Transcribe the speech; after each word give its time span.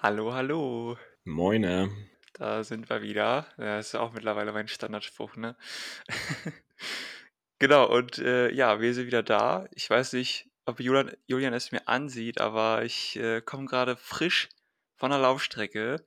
Hallo, 0.00 0.32
hallo. 0.32 0.96
Moine. 1.24 1.90
Da 2.34 2.62
sind 2.62 2.88
wir 2.88 3.02
wieder. 3.02 3.48
Das 3.56 3.88
ist 3.88 3.94
auch 3.96 4.12
mittlerweile 4.12 4.52
mein 4.52 4.68
Standardspruch, 4.68 5.34
ne? 5.36 5.56
Genau, 7.58 7.92
und 7.92 8.18
äh, 8.18 8.52
ja, 8.52 8.80
wir 8.80 8.94
sind 8.94 9.06
wieder 9.06 9.24
da. 9.24 9.66
Ich 9.72 9.90
weiß 9.90 10.12
nicht, 10.12 10.48
ob 10.64 10.78
Julian, 10.78 11.10
Julian 11.26 11.52
es 11.52 11.72
mir 11.72 11.88
ansieht, 11.88 12.40
aber 12.40 12.84
ich 12.84 13.16
äh, 13.16 13.40
komme 13.40 13.66
gerade 13.66 13.96
frisch 13.96 14.48
von 14.94 15.10
der 15.10 15.18
Laufstrecke. 15.18 16.04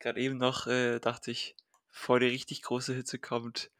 Gerade 0.00 0.18
eben 0.18 0.38
noch 0.38 0.66
äh, 0.66 0.98
dachte 0.98 1.30
ich, 1.30 1.54
bevor 1.92 2.18
die 2.18 2.26
richtig 2.26 2.62
große 2.62 2.92
Hitze 2.92 3.20
kommt, 3.20 3.70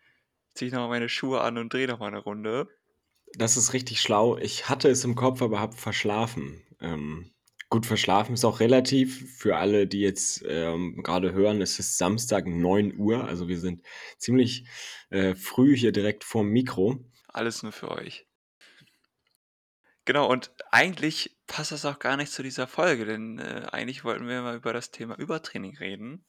ziehe 0.54 0.68
ich 0.68 0.72
nochmal 0.72 0.90
meine 0.90 1.08
Schuhe 1.08 1.40
an 1.40 1.58
und 1.58 1.72
drehe 1.72 1.88
nochmal 1.88 2.10
eine 2.10 2.18
Runde. 2.18 2.68
Das 3.34 3.56
ist 3.56 3.72
richtig 3.72 4.00
schlau. 4.00 4.36
Ich 4.36 4.68
hatte 4.68 4.88
es 4.88 5.02
im 5.02 5.16
Kopf, 5.16 5.42
aber 5.42 5.58
habe 5.58 5.74
verschlafen. 5.74 6.64
Ähm, 6.80 7.32
gut, 7.68 7.86
verschlafen 7.86 8.34
ist 8.34 8.44
auch 8.44 8.60
relativ. 8.60 9.38
Für 9.38 9.56
alle, 9.56 9.86
die 9.86 10.00
jetzt 10.00 10.42
ähm, 10.46 11.02
gerade 11.02 11.32
hören, 11.32 11.60
es 11.60 11.78
ist 11.78 11.98
Samstag 11.98 12.46
9 12.46 12.96
Uhr. 12.96 13.24
Also 13.24 13.48
wir 13.48 13.58
sind 13.58 13.82
ziemlich 14.16 14.66
äh, 15.10 15.34
früh 15.34 15.76
hier 15.76 15.92
direkt 15.92 16.24
vorm 16.24 16.48
Mikro. 16.48 17.04
Alles 17.28 17.62
nur 17.62 17.72
für 17.72 17.90
euch. 17.90 18.26
Genau, 20.04 20.26
und 20.26 20.50
eigentlich 20.70 21.36
passt 21.46 21.72
das 21.72 21.84
auch 21.84 21.98
gar 21.98 22.16
nicht 22.16 22.32
zu 22.32 22.42
dieser 22.42 22.66
Folge, 22.66 23.04
denn 23.04 23.38
äh, 23.38 23.66
eigentlich 23.70 24.04
wollten 24.04 24.26
wir 24.26 24.40
mal 24.40 24.56
über 24.56 24.72
das 24.72 24.90
Thema 24.90 25.18
Übertraining 25.18 25.76
reden. 25.76 26.24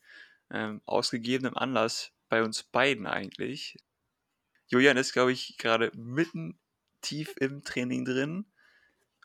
Ähm, 0.51 0.81
aus 0.85 1.11
gegebenem 1.11 1.55
Anlass 1.55 2.11
bei 2.27 2.43
uns 2.43 2.63
beiden 2.63 3.07
eigentlich. 3.07 3.77
Julian 4.67 4.97
ist, 4.97 5.13
glaube 5.13 5.31
ich, 5.31 5.57
gerade 5.57 5.91
mitten 5.95 6.59
tief 7.01 7.33
im 7.39 7.63
Training 7.63 8.03
drin. 8.03 8.51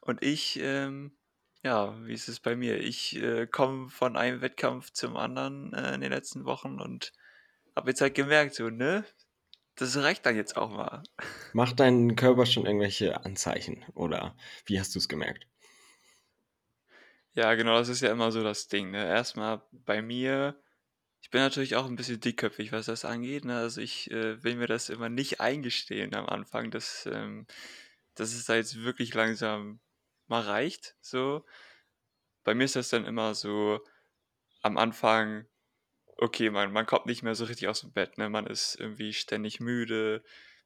Und 0.00 0.22
ich, 0.22 0.58
ähm, 0.60 1.16
ja, 1.64 1.96
wie 2.06 2.12
ist 2.12 2.28
es 2.28 2.40
bei 2.40 2.54
mir? 2.54 2.78
Ich 2.78 3.16
äh, 3.16 3.46
komme 3.46 3.88
von 3.88 4.16
einem 4.16 4.42
Wettkampf 4.42 4.90
zum 4.90 5.16
anderen 5.16 5.72
äh, 5.72 5.94
in 5.94 6.02
den 6.02 6.12
letzten 6.12 6.44
Wochen 6.44 6.78
und 6.78 7.12
habe 7.74 7.90
jetzt 7.90 8.02
halt 8.02 8.14
gemerkt, 8.14 8.54
so, 8.54 8.68
ne? 8.68 9.04
Das 9.76 9.96
reicht 9.96 10.24
dann 10.24 10.36
jetzt 10.36 10.56
auch 10.56 10.70
mal. 10.70 11.02
Macht 11.52 11.80
dein 11.80 12.14
Körper 12.14 12.46
schon 12.46 12.66
irgendwelche 12.66 13.24
Anzeichen 13.24 13.84
oder 13.94 14.36
wie 14.66 14.78
hast 14.78 14.94
du 14.94 15.00
es 15.00 15.08
gemerkt? 15.08 15.48
Ja, 17.32 17.54
genau, 17.54 17.76
das 17.78 17.88
ist 17.88 18.02
ja 18.02 18.12
immer 18.12 18.30
so 18.30 18.44
das 18.44 18.68
Ding. 18.68 18.92
Ne? 18.92 19.04
Erstmal 19.04 19.62
bei 19.72 20.02
mir, 20.02 20.54
ich 21.22 21.30
bin 21.30 21.40
natürlich 21.40 21.74
auch 21.74 21.86
ein 21.86 21.96
bisschen 21.96 22.20
dickköpfig, 22.20 22.70
was 22.70 22.86
das 22.86 23.04
angeht. 23.04 23.44
Ne? 23.44 23.56
Also 23.56 23.80
ich 23.80 24.08
äh, 24.12 24.44
will 24.44 24.54
mir 24.54 24.68
das 24.68 24.90
immer 24.90 25.08
nicht 25.08 25.40
eingestehen 25.40 26.14
am 26.14 26.26
Anfang, 26.26 26.70
dass, 26.70 27.08
ähm, 27.10 27.46
dass 28.14 28.32
es 28.32 28.44
da 28.44 28.54
jetzt 28.54 28.84
wirklich 28.84 29.12
langsam 29.14 29.80
mal 30.26 30.42
reicht. 30.42 30.96
So. 31.00 31.44
Bei 32.44 32.54
mir 32.54 32.64
ist 32.64 32.76
das 32.76 32.90
dann 32.90 33.04
immer 33.04 33.34
so 33.34 33.80
am 34.62 34.78
Anfang, 34.78 35.46
okay, 36.16 36.50
man, 36.50 36.72
man 36.72 36.86
kommt 36.86 37.06
nicht 37.06 37.22
mehr 37.22 37.34
so 37.34 37.44
richtig 37.44 37.68
aus 37.68 37.80
dem 37.80 37.92
Bett. 37.92 38.18
Ne? 38.18 38.28
Man 38.28 38.46
ist 38.46 38.76
irgendwie 38.78 39.12
ständig 39.12 39.60
müde, 39.60 40.22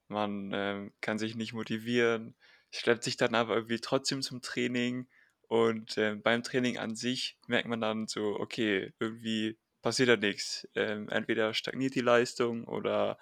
man 0.09 0.51
ähm, 0.53 0.93
kann 1.01 1.19
sich 1.19 1.35
nicht 1.35 1.53
motivieren, 1.53 2.35
schleppt 2.71 3.05
sich 3.05 3.17
dann 3.17 3.35
aber 3.35 3.55
irgendwie 3.55 3.81
trotzdem 3.81 4.23
zum 4.23 4.43
Training 4.43 5.09
und 5.49 5.97
äh, 5.97 6.15
beim 6.15 6.43
Training 6.43 6.79
an 6.79 6.95
sich 6.95 7.39
merkt 7.47 7.69
man 7.69 7.81
dann 7.81 8.07
so, 8.07 8.37
okay, 8.39 8.93
irgendwie 8.99 9.59
passiert 9.83 10.11
da 10.11 10.17
nichts. 10.17 10.69
Ähm, 10.75 11.09
entweder 11.09 11.55
stagniert 11.55 11.95
die 11.95 12.01
Leistung 12.01 12.65
oder 12.65 13.19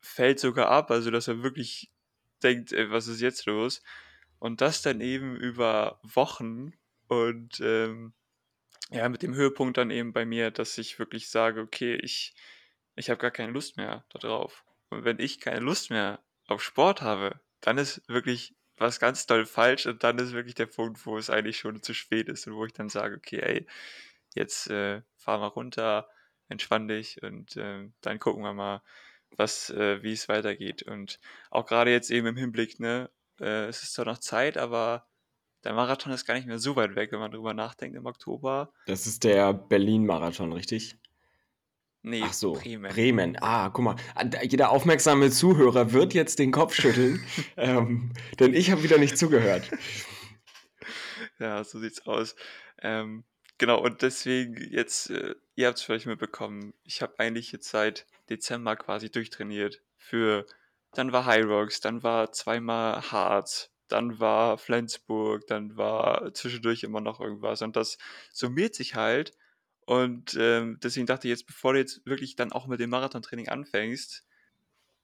fällt 0.00 0.40
sogar 0.40 0.68
ab, 0.68 0.90
also 0.90 1.10
dass 1.10 1.28
er 1.28 1.42
wirklich 1.42 1.92
denkt, 2.42 2.72
ey, 2.72 2.90
was 2.90 3.06
ist 3.06 3.20
jetzt 3.20 3.44
los? 3.46 3.82
Und 4.40 4.60
das 4.60 4.82
dann 4.82 5.00
eben 5.00 5.36
über 5.36 6.00
Wochen 6.02 6.72
und 7.06 7.60
ähm, 7.60 8.14
ja, 8.90 9.08
mit 9.08 9.22
dem 9.22 9.34
Höhepunkt 9.34 9.76
dann 9.76 9.90
eben 9.90 10.12
bei 10.12 10.24
mir, 10.24 10.50
dass 10.50 10.76
ich 10.78 10.98
wirklich 10.98 11.28
sage, 11.28 11.60
okay, 11.60 11.94
ich, 11.94 12.34
ich 12.96 13.10
habe 13.10 13.20
gar 13.20 13.30
keine 13.30 13.52
Lust 13.52 13.76
mehr 13.76 14.04
darauf. 14.08 14.64
Und 14.88 15.04
wenn 15.04 15.20
ich 15.20 15.40
keine 15.40 15.60
Lust 15.60 15.90
mehr 15.90 16.20
auf 16.48 16.62
Sport 16.62 17.02
habe, 17.02 17.40
dann 17.60 17.78
ist 17.78 18.02
wirklich 18.08 18.56
was 18.78 18.98
ganz 18.98 19.26
doll 19.26 19.44
falsch 19.44 19.86
und 19.86 20.02
dann 20.02 20.18
ist 20.18 20.32
wirklich 20.32 20.54
der 20.54 20.66
Punkt, 20.66 21.04
wo 21.04 21.18
es 21.18 21.30
eigentlich 21.30 21.58
schon 21.58 21.82
zu 21.82 21.94
spät 21.94 22.28
ist 22.28 22.46
und 22.46 22.54
wo 22.54 22.64
ich 22.64 22.72
dann 22.72 22.88
sage, 22.88 23.16
okay, 23.16 23.40
ey, 23.40 23.66
jetzt 24.34 24.70
äh, 24.70 25.02
fahr 25.18 25.38
mal 25.38 25.48
runter, 25.48 26.08
entspann 26.48 26.88
dich 26.88 27.22
und 27.22 27.56
äh, 27.56 27.90
dann 28.00 28.18
gucken 28.18 28.42
wir 28.42 28.54
mal, 28.54 28.82
was, 29.36 29.70
äh, 29.70 30.02
wie 30.02 30.12
es 30.12 30.28
weitergeht. 30.28 30.82
Und 30.82 31.20
auch 31.50 31.66
gerade 31.66 31.90
jetzt 31.90 32.10
eben 32.10 32.26
im 32.26 32.36
Hinblick, 32.36 32.80
ne, 32.80 33.10
äh, 33.40 33.66
es 33.66 33.82
ist 33.82 33.94
zwar 33.94 34.04
noch 34.04 34.18
Zeit, 34.18 34.56
aber 34.56 35.06
der 35.64 35.74
Marathon 35.74 36.12
ist 36.12 36.26
gar 36.26 36.34
nicht 36.34 36.46
mehr 36.46 36.58
so 36.58 36.76
weit 36.76 36.96
weg, 36.96 37.12
wenn 37.12 37.20
man 37.20 37.30
drüber 37.30 37.54
nachdenkt 37.54 37.96
im 37.96 38.06
Oktober. 38.06 38.72
Das 38.86 39.06
ist 39.06 39.24
der 39.24 39.52
Berlin-Marathon, 39.52 40.52
richtig? 40.52 40.96
Nee, 42.02 42.22
Ach 42.24 42.32
so, 42.32 42.52
Bremen. 42.54 42.90
Bremen. 42.90 43.36
Ah, 43.42 43.68
guck 43.68 43.84
mal, 43.84 43.96
jeder 44.42 44.70
aufmerksame 44.70 45.30
Zuhörer 45.30 45.92
wird 45.92 46.14
jetzt 46.14 46.38
den 46.38 46.50
Kopf 46.50 46.74
schütteln, 46.74 47.22
ähm, 47.58 48.12
denn 48.38 48.54
ich 48.54 48.70
habe 48.70 48.82
wieder 48.82 48.98
nicht 48.98 49.18
zugehört. 49.18 49.70
Ja, 51.38 51.64
so 51.64 51.78
sieht's 51.78 52.06
aus. 52.06 52.36
Ähm, 52.82 53.24
genau, 53.56 53.80
und 53.82 54.02
deswegen 54.02 54.56
jetzt, 54.70 55.08
äh, 55.08 55.34
ihr 55.54 55.68
habt 55.68 55.78
es 55.78 55.84
vielleicht 55.84 56.04
mitbekommen, 56.04 56.74
ich 56.84 57.00
habe 57.00 57.18
eigentlich 57.18 57.50
jetzt 57.50 57.70
seit 57.70 58.06
Dezember 58.28 58.76
quasi 58.76 59.10
durchtrainiert 59.10 59.82
für, 59.96 60.44
dann 60.92 61.12
war 61.12 61.26
Rocks, 61.38 61.80
dann 61.80 62.02
war 62.02 62.32
zweimal 62.32 63.00
Harz, 63.10 63.70
dann 63.88 64.20
war 64.20 64.58
Flensburg, 64.58 65.46
dann 65.46 65.76
war 65.76 66.32
zwischendurch 66.34 66.82
immer 66.82 67.00
noch 67.00 67.20
irgendwas 67.20 67.62
und 67.62 67.76
das 67.76 67.98
summiert 68.32 68.74
sich 68.74 68.94
halt 68.94 69.32
und 69.90 70.36
ähm, 70.38 70.78
deswegen 70.80 71.06
dachte 71.06 71.26
ich 71.26 71.30
jetzt, 71.30 71.48
bevor 71.48 71.72
du 71.72 71.80
jetzt 71.80 72.06
wirklich 72.06 72.36
dann 72.36 72.52
auch 72.52 72.68
mit 72.68 72.78
dem 72.78 72.90
Marathontraining 72.90 73.48
anfängst, 73.48 74.24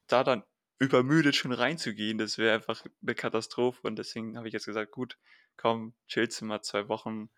da 0.07 0.23
dann 0.23 0.43
übermüdet 0.79 1.35
schon 1.35 1.51
reinzugehen, 1.51 2.17
das 2.17 2.37
wäre 2.37 2.55
einfach 2.55 2.85
eine 3.01 3.13
Katastrophe. 3.13 3.85
Und 3.85 3.97
deswegen 3.97 4.37
habe 4.37 4.47
ich 4.47 4.53
jetzt 4.53 4.65
gesagt, 4.65 4.93
gut, 4.93 5.17
komm, 5.57 5.93
chillst 6.07 6.39
du 6.39 6.45
mal 6.45 6.61
zwei 6.61 6.87
Wochen. 6.87 7.29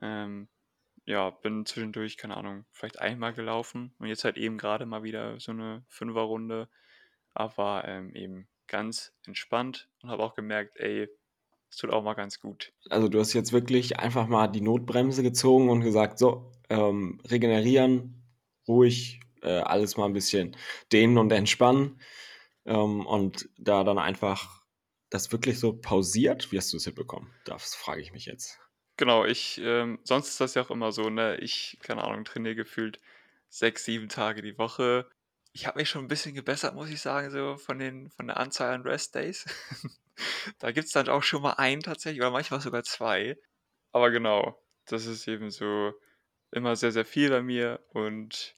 Ähm, 0.00 0.48
ja, 1.04 1.30
bin 1.30 1.66
zwischendurch, 1.66 2.16
keine 2.16 2.36
Ahnung, 2.36 2.66
vielleicht 2.70 3.00
einmal 3.00 3.32
gelaufen 3.32 3.96
und 3.98 4.06
jetzt 4.06 4.22
halt 4.22 4.36
eben 4.36 4.56
gerade 4.56 4.86
mal 4.86 5.02
wieder 5.02 5.40
so 5.40 5.50
eine 5.50 5.84
Fünferrunde. 5.88 6.68
Aber 7.34 7.84
ähm, 7.86 8.14
eben 8.14 8.48
ganz 8.66 9.12
entspannt 9.26 9.88
und 10.02 10.10
habe 10.10 10.22
auch 10.22 10.34
gemerkt, 10.34 10.78
ey, 10.78 11.08
es 11.70 11.76
tut 11.76 11.90
auch 11.90 12.02
mal 12.02 12.14
ganz 12.14 12.40
gut. 12.40 12.72
Also 12.90 13.08
du 13.08 13.18
hast 13.18 13.32
jetzt 13.32 13.52
wirklich 13.52 13.98
einfach 13.98 14.26
mal 14.26 14.48
die 14.48 14.60
Notbremse 14.60 15.22
gezogen 15.22 15.70
und 15.70 15.80
gesagt, 15.80 16.18
so, 16.18 16.52
ähm, 16.68 17.20
regenerieren, 17.28 18.22
ruhig, 18.68 19.20
äh, 19.42 19.60
alles 19.60 19.96
mal 19.96 20.06
ein 20.06 20.12
bisschen 20.12 20.56
dehnen 20.92 21.18
und 21.18 21.32
entspannen. 21.32 22.00
Ähm, 22.64 23.06
und 23.06 23.48
da 23.58 23.84
dann 23.84 23.98
einfach 23.98 24.62
das 25.10 25.32
wirklich 25.32 25.58
so 25.58 25.74
pausiert, 25.74 26.52
wie 26.52 26.58
hast 26.58 26.72
du 26.72 26.76
es 26.76 26.84
hinbekommen? 26.84 27.30
Das 27.44 27.74
frage 27.74 28.00
ich 28.00 28.12
mich 28.12 28.26
jetzt. 28.26 28.60
Genau, 28.96 29.24
ich, 29.24 29.60
ähm, 29.62 29.98
sonst 30.04 30.28
ist 30.28 30.40
das 30.40 30.54
ja 30.54 30.62
auch 30.62 30.70
immer 30.70 30.92
so, 30.92 31.10
ne? 31.10 31.36
Ich, 31.38 31.78
keine 31.82 32.04
Ahnung, 32.04 32.24
trainiere 32.24 32.54
gefühlt 32.54 33.00
sechs, 33.48 33.84
sieben 33.84 34.08
Tage 34.08 34.42
die 34.42 34.58
Woche. 34.58 35.10
Ich 35.52 35.66
habe 35.66 35.78
mich 35.78 35.90
schon 35.90 36.04
ein 36.04 36.08
bisschen 36.08 36.34
gebessert, 36.34 36.74
muss 36.74 36.88
ich 36.88 37.00
sagen, 37.00 37.30
so 37.30 37.56
von 37.56 37.78
den, 37.78 38.10
von 38.10 38.26
der 38.26 38.38
Anzahl 38.38 38.74
an 38.74 38.82
Rest 38.82 39.14
Days. 39.14 39.44
da 40.58 40.72
gibt 40.72 40.86
es 40.86 40.92
dann 40.92 41.08
auch 41.08 41.22
schon 41.22 41.42
mal 41.42 41.54
einen 41.54 41.82
tatsächlich, 41.82 42.20
oder 42.20 42.30
manchmal 42.30 42.60
sogar 42.60 42.82
zwei. 42.84 43.38
Aber 43.92 44.10
genau, 44.10 44.62
das 44.86 45.06
ist 45.06 45.28
eben 45.28 45.50
so 45.50 45.92
immer 46.50 46.76
sehr, 46.76 46.92
sehr 46.92 47.04
viel 47.04 47.30
bei 47.30 47.42
mir 47.42 47.84
und 47.90 48.56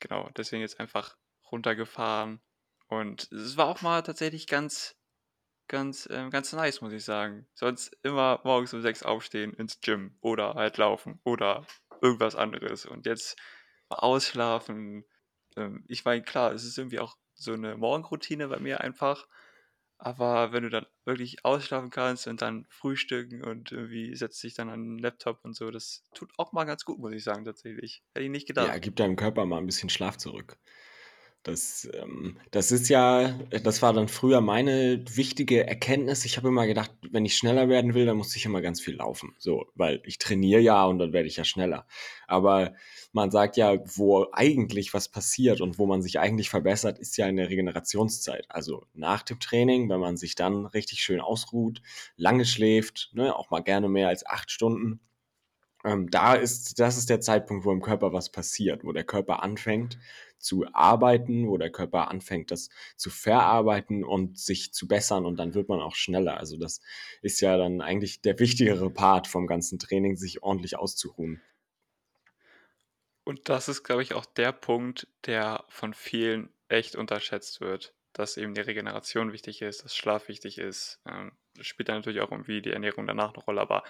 genau, 0.00 0.28
deswegen 0.36 0.62
jetzt 0.62 0.80
einfach 0.80 1.16
runtergefahren. 1.50 2.40
Und 2.88 3.30
es 3.32 3.56
war 3.56 3.66
auch 3.66 3.82
mal 3.82 4.02
tatsächlich 4.02 4.46
ganz, 4.46 4.96
ganz, 5.68 6.08
ähm, 6.10 6.30
ganz 6.30 6.52
nice, 6.52 6.80
muss 6.80 6.92
ich 6.92 7.04
sagen. 7.04 7.46
Sonst 7.54 7.96
immer 8.02 8.40
morgens 8.44 8.72
um 8.74 8.82
sechs 8.82 9.02
aufstehen 9.02 9.52
ins 9.54 9.80
Gym 9.80 10.16
oder 10.20 10.54
halt 10.54 10.78
laufen 10.78 11.20
oder 11.24 11.66
irgendwas 12.00 12.34
anderes. 12.34 12.86
Und 12.86 13.06
jetzt 13.06 13.36
mal 13.88 13.96
ausschlafen. 13.96 15.04
Ähm, 15.58 15.84
ich 15.88 16.04
meine, 16.04 16.22
klar, 16.22 16.52
es 16.52 16.64
ist 16.64 16.78
irgendwie 16.78 17.00
auch 17.00 17.16
so 17.34 17.52
eine 17.52 17.76
Morgenroutine 17.76 18.48
bei 18.48 18.58
mir 18.60 18.80
einfach. 18.80 19.26
Aber 19.98 20.52
wenn 20.52 20.62
du 20.62 20.70
dann 20.70 20.86
wirklich 21.04 21.44
ausschlafen 21.44 21.90
kannst 21.90 22.28
und 22.28 22.40
dann 22.40 22.66
frühstücken 22.70 23.42
und 23.44 23.72
irgendwie 23.72 24.14
setzt 24.14 24.42
dich 24.44 24.54
dann 24.54 24.68
an 24.70 24.84
den 24.84 24.98
Laptop 24.98 25.44
und 25.44 25.54
so, 25.56 25.70
das 25.72 26.04
tut 26.14 26.32
auch 26.36 26.52
mal 26.52 26.64
ganz 26.64 26.84
gut, 26.84 26.98
muss 27.00 27.12
ich 27.12 27.24
sagen, 27.24 27.44
tatsächlich. 27.44 28.04
Hätte 28.14 28.24
ich 28.24 28.30
nicht 28.30 28.46
gedacht. 28.46 28.68
Ja, 28.68 28.78
gib 28.78 28.96
deinem 28.96 29.16
Körper 29.16 29.44
mal 29.44 29.58
ein 29.58 29.66
bisschen 29.66 29.88
Schlaf 29.90 30.16
zurück. 30.16 30.58
Das, 31.48 31.88
ähm, 31.94 32.36
das 32.50 32.70
ist 32.72 32.90
ja, 32.90 33.32
das 33.62 33.80
war 33.80 33.94
dann 33.94 34.08
früher 34.08 34.42
meine 34.42 35.02
wichtige 35.16 35.66
Erkenntnis. 35.66 36.26
Ich 36.26 36.36
habe 36.36 36.48
immer 36.48 36.66
gedacht, 36.66 36.90
wenn 37.10 37.24
ich 37.24 37.38
schneller 37.38 37.70
werden 37.70 37.94
will, 37.94 38.04
dann 38.04 38.18
muss 38.18 38.36
ich 38.36 38.44
immer 38.44 38.60
ganz 38.60 38.82
viel 38.82 38.96
laufen. 38.96 39.34
So, 39.38 39.64
weil 39.74 40.02
ich 40.04 40.18
trainiere 40.18 40.60
ja 40.60 40.84
und 40.84 40.98
dann 40.98 41.14
werde 41.14 41.26
ich 41.26 41.36
ja 41.36 41.44
schneller. 41.44 41.86
Aber 42.26 42.74
man 43.12 43.30
sagt 43.30 43.56
ja, 43.56 43.78
wo 43.96 44.26
eigentlich 44.32 44.92
was 44.92 45.08
passiert 45.08 45.62
und 45.62 45.78
wo 45.78 45.86
man 45.86 46.02
sich 46.02 46.18
eigentlich 46.18 46.50
verbessert, 46.50 46.98
ist 46.98 47.16
ja 47.16 47.24
eine 47.24 47.48
Regenerationszeit. 47.48 48.44
Also 48.50 48.84
nach 48.92 49.22
dem 49.22 49.40
Training, 49.40 49.88
wenn 49.88 50.00
man 50.00 50.18
sich 50.18 50.34
dann 50.34 50.66
richtig 50.66 51.02
schön 51.02 51.20
ausruht, 51.20 51.80
lange 52.16 52.44
schläft, 52.44 53.08
ne, 53.14 53.34
auch 53.34 53.48
mal 53.48 53.60
gerne 53.60 53.88
mehr 53.88 54.08
als 54.08 54.26
acht 54.26 54.50
Stunden 54.50 55.00
Ähm, 55.84 56.10
da 56.10 56.34
ist 56.34 56.80
das 56.80 56.98
ist 56.98 57.08
der 57.08 57.20
Zeitpunkt, 57.20 57.64
wo 57.64 57.72
im 57.72 57.82
Körper 57.82 58.12
was 58.12 58.30
passiert, 58.30 58.84
wo 58.84 58.92
der 58.92 59.04
Körper 59.04 59.42
anfängt 59.42 59.98
zu 60.38 60.66
arbeiten, 60.72 61.48
wo 61.48 61.58
der 61.58 61.70
Körper 61.70 62.08
anfängt, 62.08 62.50
das 62.50 62.70
zu 62.96 63.10
verarbeiten 63.10 64.04
und 64.04 64.38
sich 64.38 64.72
zu 64.72 64.86
bessern 64.86 65.26
und 65.26 65.36
dann 65.36 65.54
wird 65.54 65.68
man 65.68 65.80
auch 65.80 65.94
schneller. 65.94 66.36
Also 66.36 66.56
das 66.56 66.80
ist 67.22 67.40
ja 67.40 67.56
dann 67.56 67.80
eigentlich 67.80 68.20
der 68.20 68.38
wichtigere 68.38 68.90
Part 68.90 69.26
vom 69.26 69.46
ganzen 69.46 69.78
Training, 69.78 70.16
sich 70.16 70.42
ordentlich 70.42 70.76
auszuruhen. 70.76 71.42
Und 73.24 73.48
das 73.48 73.68
ist, 73.68 73.82
glaube 73.82 74.02
ich, 74.02 74.14
auch 74.14 74.24
der 74.24 74.52
Punkt, 74.52 75.06
der 75.26 75.64
von 75.68 75.92
vielen 75.92 76.48
echt 76.68 76.96
unterschätzt 76.96 77.60
wird, 77.60 77.92
dass 78.14 78.36
eben 78.36 78.54
die 78.54 78.62
Regeneration 78.62 79.32
wichtig 79.32 79.60
ist, 79.60 79.84
dass 79.84 79.94
Schlaf 79.94 80.28
wichtig 80.28 80.58
ist. 80.58 81.00
Ähm, 81.06 81.32
spielt 81.60 81.88
dann 81.88 81.96
natürlich 81.96 82.20
auch 82.20 82.30
irgendwie 82.30 82.62
die 82.62 82.72
Ernährung 82.72 83.06
danach 83.06 83.34
eine 83.34 83.42
Rolle, 83.42 83.60
aber 83.60 83.84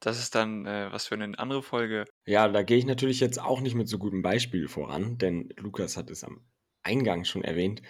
das 0.00 0.18
ist 0.18 0.34
dann 0.34 0.66
äh, 0.66 0.92
was 0.92 1.06
für 1.06 1.14
eine 1.14 1.38
andere 1.38 1.62
Folge. 1.62 2.04
Ja, 2.26 2.48
da 2.48 2.62
gehe 2.62 2.78
ich 2.78 2.86
natürlich 2.86 3.20
jetzt 3.20 3.40
auch 3.40 3.60
nicht 3.60 3.74
mit 3.74 3.88
so 3.88 3.98
gutem 3.98 4.22
Beispiel 4.22 4.68
voran, 4.68 5.18
denn 5.18 5.48
Lukas 5.56 5.96
hat 5.96 6.10
es 6.10 6.24
am 6.24 6.46
Eingang 6.82 7.24
schon 7.24 7.42
erwähnt. 7.42 7.82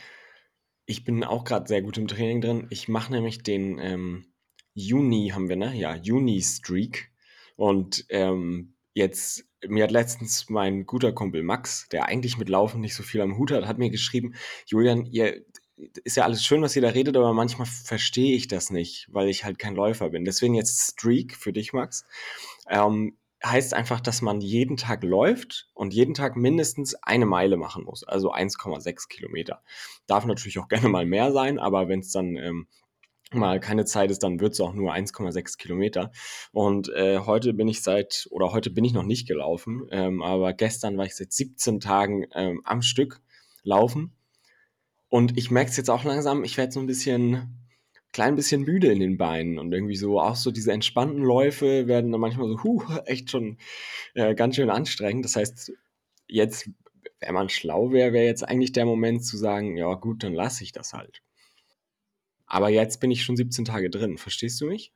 Ich 0.87 1.05
bin 1.05 1.25
auch 1.25 1.45
gerade 1.45 1.67
sehr 1.67 1.83
gut 1.83 1.99
im 1.99 2.09
Training 2.09 2.41
drin. 2.41 2.67
Ich 2.71 2.89
mache 2.89 3.13
nämlich 3.13 3.43
den 3.43 3.79
ähm, 3.79 4.33
Juni, 4.73 5.31
haben 5.33 5.49
wir, 5.49 5.57
ne? 5.57 5.75
Ja, 5.75 5.97
Juni-Streak. 5.97 7.11
Und 7.57 8.05
ähm, 8.11 8.77
jetzt, 8.95 9.49
mir 9.67 9.85
hat 9.85 9.91
letztens 9.91 10.49
mein 10.49 10.87
guter 10.87 11.13
Kumpel 11.13 11.43
Max, 11.43 11.89
der 11.89 12.07
eigentlich 12.07 12.39
mit 12.39 12.49
Laufen 12.49 12.81
nicht 12.81 12.95
so 12.95 13.03
viel 13.03 13.21
am 13.21 13.37
Hut 13.37 13.51
hat, 13.51 13.67
hat 13.67 13.79
mir 13.79 13.91
geschrieben, 13.91 14.35
Julian, 14.67 15.07
ihr 15.07 15.45
ist 16.05 16.17
ja 16.17 16.25
alles 16.25 16.45
schön, 16.45 16.63
was 16.63 16.75
ihr 16.77 16.83
da 16.83 16.89
redet, 16.89 17.17
aber 17.17 17.33
manchmal 17.33 17.67
verstehe 17.67 18.35
ich 18.35 18.49
das 18.49 18.71
nicht, 18.71 19.09
weil 19.11 19.29
ich 19.29 19.45
halt 19.45 19.59
kein 19.59 19.75
Läufer 19.75 20.11
bin. 20.11 20.25
Deswegen 20.25 20.55
jetzt 20.55 20.93
Streak 20.93 21.37
für 21.37 21.53
dich, 21.53 21.73
Max. 21.73 22.07
Ähm, 22.69 23.17
heißt 23.45 23.75
einfach, 23.75 24.01
dass 24.01 24.23
man 24.23 24.41
jeden 24.41 24.77
Tag 24.77 25.05
läuft 25.05 25.69
und 25.75 25.93
jeden 25.93 26.15
Tag 26.15 26.37
mindestens 26.37 26.95
eine 27.03 27.27
Meile 27.27 27.57
machen 27.57 27.85
muss, 27.85 28.03
also 28.03 28.33
1,6 28.33 29.09
Kilometer. 29.09 29.63
Darf 30.07 30.25
natürlich 30.25 30.59
auch 30.59 30.69
gerne 30.69 30.89
mal 30.89 31.07
mehr 31.07 31.33
sein, 31.33 31.59
aber 31.59 31.89
wenn 31.89 32.01
es 32.01 32.11
dann 32.11 32.37
ähm, 32.37 32.67
mal 33.33 33.61
keine 33.61 33.85
Zeit 33.85 34.11
ist, 34.11 34.23
dann 34.23 34.41
wird 34.41 34.55
es 34.55 34.61
auch 34.61 34.73
nur 34.73 34.95
1,6 34.95 35.59
Kilometer. 35.59 36.11
Und 36.53 36.89
äh, 36.91 37.19
heute 37.19 37.53
bin 37.53 37.69
ich 37.69 37.83
seit, 37.83 38.27
oder 38.31 38.53
heute 38.53 38.71
bin 38.71 38.85
ich 38.85 38.95
noch 38.95 39.03
nicht 39.03 39.29
gelaufen, 39.29 39.87
ähm, 39.91 40.23
aber 40.23 40.55
gestern 40.55 40.97
war 40.97 41.05
ich 41.05 41.17
seit 41.17 41.33
17 41.33 41.81
Tagen 41.81 42.27
ähm, 42.35 42.63
am 42.65 42.83
Stück 42.83 43.21
laufen 43.63 44.16
und 45.09 45.37
ich 45.39 45.51
merke 45.51 45.71
es 45.71 45.77
jetzt 45.77 45.91
auch 45.91 46.05
langsam, 46.05 46.45
ich 46.45 46.57
werde 46.57 46.73
so 46.73 46.81
ein 46.81 46.87
bisschen, 46.87 47.67
klein 48.13 48.35
bisschen 48.35 48.63
müde 48.63 48.91
in 48.91 49.01
den 49.01 49.19
Beinen 49.19 49.59
und 49.59 49.73
irgendwie 49.73 49.97
so, 49.97 50.21
auch 50.21 50.37
so 50.37 50.51
diese 50.51 50.73
entspannten 50.73 51.23
Läufe 51.23 51.87
werden 51.87 52.13
dann 52.13 52.21
manchmal 52.21 52.49
so, 52.49 52.63
huh, 52.63 52.83
echt 53.05 53.31
schon 53.31 53.59
äh, 54.15 54.35
ganz 54.35 54.57
schön 54.57 54.71
anstrengend. 54.71 55.25
Das 55.25 55.37
heißt, 55.37 55.73
jetzt, 56.27 56.71
wenn 57.21 57.35
man 57.35 57.49
schlau 57.49 57.93
wäre, 57.93 58.13
wäre 58.13 58.27
jetzt 58.27 58.43
eigentlich 58.43 58.73
der 58.73 58.87
Moment 58.87 59.25
zu 59.25 59.37
sagen, 59.37 59.77
ja 59.77 59.93
gut, 59.95 60.23
dann 60.23 60.35
lasse 60.35 60.65
ich 60.65 60.73
das 60.73 60.93
halt. 60.93 61.23
Aber 62.47 62.69
jetzt 62.69 63.01
bin 63.01 63.11
ich 63.11 63.25
schon 63.25 63.37
17 63.37 63.65
Tage 63.65 63.91
drin, 63.91 64.19
verstehst 64.19 64.61
du 64.61 64.67
mich? 64.67 64.93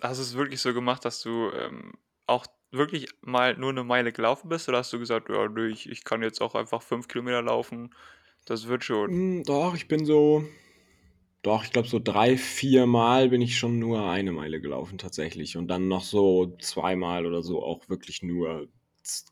Hast 0.00 0.18
du 0.18 0.22
es 0.22 0.36
wirklich 0.36 0.60
so 0.60 0.72
gemacht, 0.72 1.04
dass 1.04 1.20
du 1.22 1.50
ähm, 1.50 1.94
auch 2.26 2.46
wirklich 2.70 3.08
mal 3.22 3.56
nur 3.56 3.70
eine 3.70 3.82
Meile 3.82 4.12
gelaufen 4.12 4.48
bist 4.48 4.68
oder 4.68 4.78
hast 4.78 4.92
du 4.92 4.98
gesagt, 4.98 5.28
ja, 5.28 5.48
ich, 5.66 5.88
ich 5.88 6.04
kann 6.04 6.22
jetzt 6.22 6.40
auch 6.40 6.54
einfach 6.54 6.82
fünf 6.82 7.08
Kilometer 7.08 7.42
laufen 7.42 7.90
das 8.48 8.66
wird 8.66 8.84
schon. 8.84 9.10
Hm, 9.10 9.42
doch, 9.44 9.74
ich 9.74 9.88
bin 9.88 10.04
so 10.04 10.44
doch, 11.42 11.64
ich 11.64 11.70
glaube, 11.70 11.88
so 11.88 12.00
drei, 12.00 12.36
vier 12.36 12.86
Mal 12.86 13.28
bin 13.28 13.40
ich 13.40 13.58
schon 13.58 13.78
nur 13.78 14.10
eine 14.10 14.32
Meile 14.32 14.60
gelaufen 14.60 14.98
tatsächlich 14.98 15.56
und 15.56 15.68
dann 15.68 15.86
noch 15.86 16.02
so 16.02 16.56
zweimal 16.60 17.26
oder 17.26 17.42
so 17.42 17.62
auch 17.62 17.88
wirklich 17.88 18.22
nur 18.22 18.68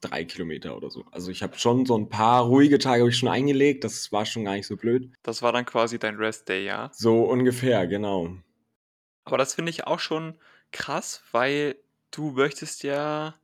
drei 0.00 0.24
Kilometer 0.24 0.76
oder 0.76 0.88
so. 0.88 1.04
Also 1.10 1.30
ich 1.30 1.42
habe 1.42 1.58
schon 1.58 1.84
so 1.84 1.98
ein 1.98 2.08
paar 2.08 2.44
ruhige 2.44 2.78
Tage 2.78 3.00
habe 3.00 3.10
ich 3.10 3.18
schon 3.18 3.28
eingelegt, 3.28 3.84
das 3.84 4.12
war 4.12 4.24
schon 4.24 4.44
gar 4.44 4.54
nicht 4.54 4.66
so 4.66 4.76
blöd. 4.76 5.12
Das 5.22 5.42
war 5.42 5.52
dann 5.52 5.66
quasi 5.66 5.98
dein 5.98 6.14
Rest-Day, 6.16 6.64
ja? 6.64 6.90
So 6.94 7.24
ungefähr, 7.24 7.86
genau. 7.86 8.36
Aber 9.24 9.36
das 9.36 9.54
finde 9.54 9.70
ich 9.70 9.86
auch 9.86 9.98
schon 10.00 10.38
krass, 10.70 11.22
weil 11.32 11.76
du 12.12 12.30
möchtest 12.30 12.84
ja 12.84 13.34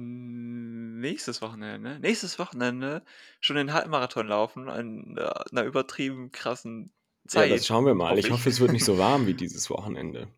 nächstes 0.00 1.42
Wochenende, 1.42 1.98
nächstes 2.00 2.38
Wochenende 2.38 3.04
schon 3.40 3.56
den 3.56 3.72
Halbmarathon 3.72 4.26
laufen 4.26 4.68
an 4.68 5.18
einer 5.18 5.64
übertrieben 5.64 6.32
krassen 6.32 6.92
Ja, 7.30 7.46
das 7.46 7.66
schauen 7.66 7.86
wir 7.86 7.94
mal. 7.94 8.10
hoffe 8.10 8.20
Ich 8.20 8.30
hoffe, 8.30 8.48
es 8.48 8.60
wird 8.60 8.72
nicht 8.72 8.84
so 8.84 8.98
warm 8.98 9.26
wie 9.26 9.34
dieses 9.34 9.70
Wochenende. 9.70 10.28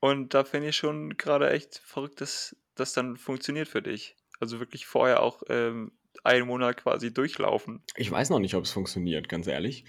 Und 0.00 0.34
da 0.34 0.44
finde 0.44 0.70
ich 0.70 0.76
schon 0.76 1.16
gerade 1.16 1.50
echt 1.50 1.78
verrückt, 1.78 2.20
dass 2.20 2.56
das 2.74 2.92
dann 2.92 3.16
funktioniert 3.16 3.68
für 3.68 3.82
dich. 3.82 4.16
Also 4.40 4.58
wirklich 4.58 4.86
vorher 4.86 5.22
auch 5.22 5.42
ähm, 5.48 5.92
einen 6.24 6.46
Monat 6.46 6.78
quasi 6.78 7.14
durchlaufen. 7.14 7.84
Ich 7.96 8.10
weiß 8.10 8.30
noch 8.30 8.40
nicht, 8.40 8.54
ob 8.54 8.64
es 8.64 8.72
funktioniert, 8.72 9.28
ganz 9.28 9.46
ehrlich. 9.46 9.84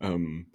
Ähm, 0.00 0.52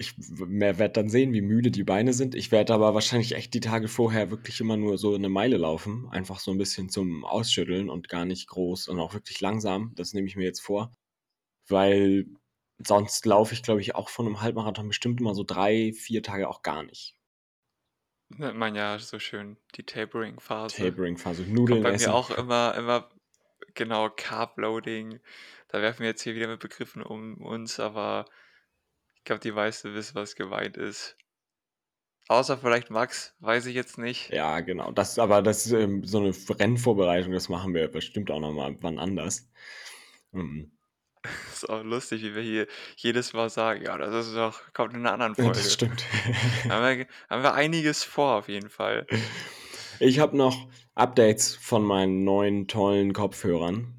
ich 0.00 0.14
werde 0.16 0.90
dann 0.90 1.08
sehen, 1.08 1.32
wie 1.32 1.40
müde 1.40 1.72
die 1.72 1.82
Beine 1.82 2.12
sind. 2.12 2.36
Ich 2.36 2.52
werde 2.52 2.72
aber 2.72 2.94
wahrscheinlich 2.94 3.34
echt 3.34 3.52
die 3.52 3.60
Tage 3.60 3.88
vorher 3.88 4.30
wirklich 4.30 4.60
immer 4.60 4.76
nur 4.76 4.96
so 4.96 5.14
eine 5.14 5.28
Meile 5.28 5.56
laufen. 5.56 6.08
Einfach 6.10 6.38
so 6.38 6.52
ein 6.52 6.58
bisschen 6.58 6.88
zum 6.88 7.24
Ausschütteln 7.24 7.90
und 7.90 8.08
gar 8.08 8.24
nicht 8.24 8.46
groß 8.46 8.86
und 8.88 9.00
auch 9.00 9.12
wirklich 9.12 9.40
langsam. 9.40 9.92
Das 9.96 10.14
nehme 10.14 10.28
ich 10.28 10.36
mir 10.36 10.44
jetzt 10.44 10.60
vor. 10.60 10.96
Weil 11.66 12.26
sonst 12.78 13.26
laufe 13.26 13.54
ich, 13.54 13.64
glaube 13.64 13.80
ich, 13.80 13.96
auch 13.96 14.08
von 14.08 14.26
einem 14.26 14.40
Halbmarathon 14.40 14.86
bestimmt 14.86 15.20
immer 15.20 15.34
so 15.34 15.42
drei, 15.42 15.92
vier 15.92 16.22
Tage 16.22 16.48
auch 16.48 16.62
gar 16.62 16.84
nicht. 16.84 17.16
Nennt 18.28 18.56
man 18.56 18.76
ja 18.76 19.00
so 19.00 19.18
schön 19.18 19.56
die 19.74 19.82
Tapering-Phase. 19.82 20.76
Tapering-Phase, 20.76 21.42
Nudeln 21.42 21.78
Kommt 21.78 21.82
bei 21.82 21.92
essen. 21.94 22.10
mir 22.10 22.14
auch 22.14 22.30
immer, 22.30 22.74
immer, 22.76 23.10
genau, 23.74 24.10
Carb-Loading. 24.10 25.18
Da 25.68 25.82
werfen 25.82 26.00
wir 26.00 26.08
jetzt 26.08 26.22
hier 26.22 26.36
wieder 26.36 26.46
mit 26.46 26.60
Begriffen 26.60 27.02
um 27.02 27.38
uns, 27.38 27.80
aber 27.80 28.26
glaube, 29.28 29.40
die 29.40 29.52
meisten 29.52 29.94
wissen, 29.94 30.16
was 30.16 30.34
gemeint 30.34 30.76
ist. 30.76 31.16
Außer 32.28 32.58
vielleicht 32.58 32.90
Max, 32.90 33.34
weiß 33.38 33.66
ich 33.66 33.74
jetzt 33.74 33.96
nicht. 33.96 34.30
Ja, 34.30 34.60
genau. 34.60 34.90
Das, 34.90 35.18
aber 35.18 35.40
das 35.40 35.66
ist 35.66 35.72
ähm, 35.72 36.04
so 36.04 36.18
eine 36.18 36.32
Rennvorbereitung, 36.32 37.32
das 37.32 37.48
machen 37.48 37.72
wir 37.72 37.88
bestimmt 37.88 38.30
auch 38.30 38.40
nochmal 38.40 38.76
wann 38.80 38.98
anders. 38.98 39.48
Mhm. 40.32 40.72
Das 41.22 41.32
ist 41.54 41.68
auch 41.68 41.82
lustig, 41.82 42.22
wie 42.22 42.34
wir 42.34 42.42
hier 42.42 42.66
jedes 42.96 43.32
Mal 43.32 43.48
sagen, 43.50 43.84
ja, 43.84 43.96
das 43.96 44.26
ist 44.26 44.36
doch, 44.36 44.60
kommt 44.72 44.94
in 44.94 45.00
einer 45.00 45.12
anderen 45.12 45.34
Folge. 45.34 45.52
Das 45.52 45.72
stimmt. 45.72 46.04
haben, 46.68 46.98
wir, 46.98 47.06
haben 47.30 47.42
wir 47.42 47.54
einiges 47.54 48.04
vor, 48.04 48.36
auf 48.36 48.48
jeden 48.48 48.68
Fall. 48.68 49.06
Ich 50.00 50.18
habe 50.18 50.36
noch 50.36 50.68
Updates 50.94 51.54
von 51.54 51.82
meinen 51.82 52.24
neuen 52.24 52.68
tollen 52.68 53.12
Kopfhörern. 53.12 53.94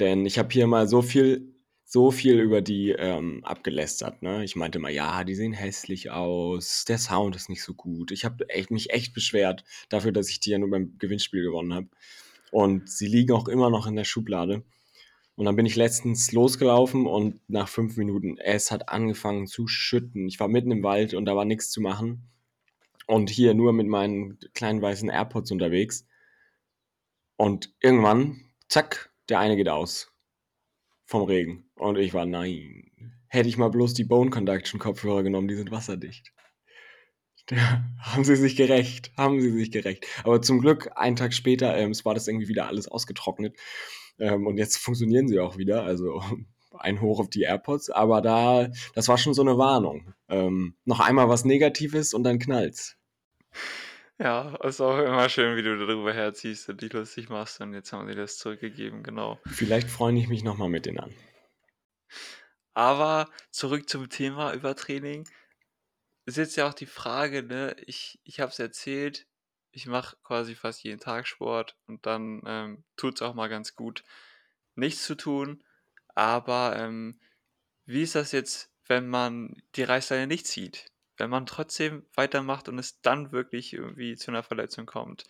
Denn 0.00 0.26
ich 0.26 0.38
habe 0.38 0.48
hier 0.50 0.66
mal 0.66 0.88
so 0.88 1.02
viel 1.02 1.49
so 1.92 2.12
viel 2.12 2.38
über 2.38 2.62
die 2.62 2.90
ähm, 2.90 3.44
abgelästert. 3.44 4.22
Ne? 4.22 4.44
Ich 4.44 4.54
meinte 4.54 4.78
mal, 4.78 4.92
ja, 4.92 5.24
die 5.24 5.34
sehen 5.34 5.52
hässlich 5.52 6.08
aus, 6.12 6.84
der 6.84 6.98
Sound 6.98 7.34
ist 7.34 7.48
nicht 7.48 7.64
so 7.64 7.74
gut. 7.74 8.12
Ich 8.12 8.24
habe 8.24 8.48
echt, 8.48 8.70
mich 8.70 8.90
echt 8.90 9.12
beschwert 9.12 9.64
dafür, 9.88 10.12
dass 10.12 10.28
ich 10.28 10.38
die 10.38 10.50
ja 10.50 10.58
nur 10.58 10.70
beim 10.70 10.96
Gewinnspiel 10.98 11.42
gewonnen 11.42 11.74
habe. 11.74 11.88
Und 12.52 12.88
sie 12.88 13.08
liegen 13.08 13.32
auch 13.32 13.48
immer 13.48 13.70
noch 13.70 13.88
in 13.88 13.96
der 13.96 14.04
Schublade. 14.04 14.62
Und 15.34 15.46
dann 15.46 15.56
bin 15.56 15.66
ich 15.66 15.74
letztens 15.74 16.30
losgelaufen 16.30 17.06
und 17.06 17.40
nach 17.48 17.66
fünf 17.66 17.96
Minuten, 17.96 18.38
es 18.38 18.70
hat 18.70 18.88
angefangen 18.88 19.48
zu 19.48 19.66
schütten. 19.66 20.28
Ich 20.28 20.38
war 20.38 20.46
mitten 20.46 20.70
im 20.70 20.84
Wald 20.84 21.12
und 21.12 21.24
da 21.24 21.34
war 21.34 21.44
nichts 21.44 21.70
zu 21.70 21.80
machen. 21.80 22.22
Und 23.08 23.30
hier 23.30 23.52
nur 23.54 23.72
mit 23.72 23.88
meinen 23.88 24.38
kleinen 24.54 24.80
weißen 24.80 25.08
AirPods 25.08 25.50
unterwegs. 25.50 26.06
Und 27.36 27.74
irgendwann, 27.80 28.44
zack, 28.68 29.10
der 29.28 29.40
eine 29.40 29.56
geht 29.56 29.68
aus 29.68 30.12
vom 31.10 31.24
Regen. 31.24 31.68
Und 31.80 31.96
ich 31.96 32.12
war, 32.12 32.26
nein. 32.26 32.90
Hätte 33.26 33.48
ich 33.48 33.56
mal 33.56 33.70
bloß 33.70 33.94
die 33.94 34.04
Bone 34.04 34.28
Conduction 34.28 34.78
Kopfhörer 34.78 35.22
genommen, 35.22 35.48
die 35.48 35.54
sind 35.54 35.70
wasserdicht. 35.70 36.30
Ja, 37.50 37.82
haben 37.98 38.22
sie 38.22 38.36
sich 38.36 38.54
gerecht, 38.54 39.10
haben 39.16 39.40
sie 39.40 39.50
sich 39.50 39.70
gerecht. 39.70 40.06
Aber 40.22 40.42
zum 40.42 40.60
Glück, 40.60 40.90
einen 40.94 41.16
Tag 41.16 41.32
später, 41.32 41.74
ähm, 41.76 41.90
es 41.90 42.04
war 42.04 42.12
das 42.12 42.28
irgendwie 42.28 42.48
wieder 42.48 42.66
alles 42.66 42.86
ausgetrocknet. 42.86 43.56
Ähm, 44.18 44.46
und 44.46 44.58
jetzt 44.58 44.76
funktionieren 44.76 45.26
sie 45.26 45.40
auch 45.40 45.56
wieder. 45.56 45.82
Also 45.84 46.22
ein 46.78 47.00
Hoch 47.00 47.18
auf 47.18 47.30
die 47.30 47.42
AirPods. 47.42 47.88
Aber 47.88 48.20
da, 48.20 48.68
das 48.94 49.08
war 49.08 49.16
schon 49.16 49.32
so 49.32 49.40
eine 49.40 49.56
Warnung. 49.56 50.12
Ähm, 50.28 50.76
noch 50.84 51.00
einmal 51.00 51.30
was 51.30 51.46
Negatives 51.46 52.12
und 52.12 52.24
dann 52.24 52.38
knallt's. 52.38 52.98
Ja, 54.18 54.54
ist 54.62 54.82
auch 54.82 54.98
immer 54.98 55.30
schön, 55.30 55.56
wie 55.56 55.62
du 55.62 55.78
darüber 55.78 56.12
herziehst 56.12 56.68
und 56.68 56.82
dich 56.82 56.92
lustig 56.92 57.30
machst 57.30 57.62
und 57.62 57.72
jetzt 57.72 57.90
haben 57.94 58.06
sie 58.06 58.14
das 58.14 58.36
zurückgegeben, 58.36 59.02
genau. 59.02 59.38
Vielleicht 59.46 59.88
freue 59.88 60.14
ich 60.18 60.28
mich 60.28 60.44
nochmal 60.44 60.68
mit 60.68 60.84
denen 60.84 61.00
an. 61.00 61.14
Aber 62.74 63.30
zurück 63.50 63.88
zum 63.88 64.08
Thema 64.10 64.52
Übertraining. 64.54 65.28
Ist 66.26 66.36
jetzt 66.36 66.56
ja 66.56 66.68
auch 66.68 66.74
die 66.74 66.86
Frage, 66.86 67.42
ne? 67.42 67.76
Ich, 67.86 68.20
ich 68.24 68.40
habe 68.40 68.50
es 68.52 68.58
erzählt, 68.58 69.26
ich 69.72 69.86
mache 69.86 70.16
quasi 70.22 70.54
fast 70.54 70.82
jeden 70.82 71.00
Tag 71.00 71.26
Sport 71.26 71.76
und 71.86 72.06
dann 72.06 72.42
ähm, 72.46 72.84
tut 72.96 73.16
es 73.16 73.22
auch 73.22 73.34
mal 73.34 73.48
ganz 73.48 73.74
gut, 73.74 74.04
nichts 74.74 75.04
zu 75.04 75.14
tun. 75.16 75.64
Aber 76.14 76.76
ähm, 76.76 77.20
wie 77.86 78.02
ist 78.02 78.14
das 78.14 78.32
jetzt, 78.32 78.72
wenn 78.86 79.08
man 79.08 79.62
die 79.76 79.84
Reißleine 79.84 80.26
nicht 80.26 80.46
zieht? 80.46 80.86
wenn 81.18 81.28
man 81.30 81.44
trotzdem 81.44 82.06
weitermacht 82.14 82.68
und 82.70 82.78
es 82.78 83.02
dann 83.02 83.30
wirklich 83.30 83.74
irgendwie 83.74 84.16
zu 84.16 84.30
'ner 84.32 84.42
Verletzung 84.42 84.86
kommt. 84.86 85.26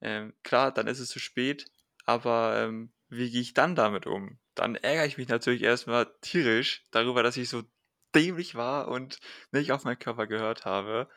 Ähm, 0.00 0.32
klar, 0.44 0.72
dann 0.72 0.86
ist 0.86 1.00
es 1.00 1.08
zu 1.08 1.18
spät, 1.18 1.66
aber, 2.04 2.62
ähm, 2.64 2.92
wie 3.08 3.30
gehe 3.32 3.40
ich 3.40 3.52
dann 3.54 3.74
damit 3.74 4.06
um? 4.06 4.38
Dann 4.54 4.76
ärgere 4.76 5.06
ich 5.06 5.18
mich 5.18 5.28
natürlich 5.28 5.62
erst 5.62 5.86
mal 5.86 6.06
tierisch 6.20 6.84
darüber, 6.92 7.22
dass 7.22 7.36
ich 7.36 7.48
so 7.48 7.62
dämlich 8.14 8.54
war 8.54 8.88
und 8.88 9.18
nicht 9.52 9.72
auf 9.72 9.84
meinen 9.84 9.98
Körper 9.98 10.26
gehört 10.26 10.64
habe. 10.64 11.08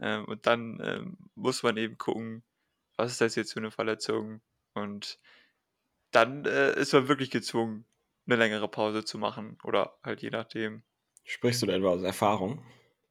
Ähm, 0.00 0.24
und 0.26 0.46
dann, 0.46 0.80
ähm, 0.82 1.18
muss 1.34 1.62
man 1.62 1.76
eben 1.76 1.98
gucken, 1.98 2.44
was 2.96 3.12
ist 3.12 3.20
das 3.22 3.34
jetzt 3.36 3.52
für 3.54 3.60
'ne 3.60 3.70
Verletzung? 3.72 4.42
Und 4.74 5.18
dann, 6.12 6.44
äh, 6.46 6.74
ist 6.80 6.92
man 6.94 7.08
wirklich 7.08 7.30
gezwungen, 7.30 7.86
'ne 8.26 8.36
längere 8.36 8.68
Pause 8.68 9.04
zu 9.04 9.18
machen 9.18 9.58
oder 9.64 9.98
halt 10.04 10.22
je 10.22 10.30
nachdem. 10.30 10.84
Sprichst 11.22 11.62
du 11.62 11.66
da 11.66 11.74
etwa 11.74 11.90
aus 11.90 12.02
Erfahrung? 12.02 12.64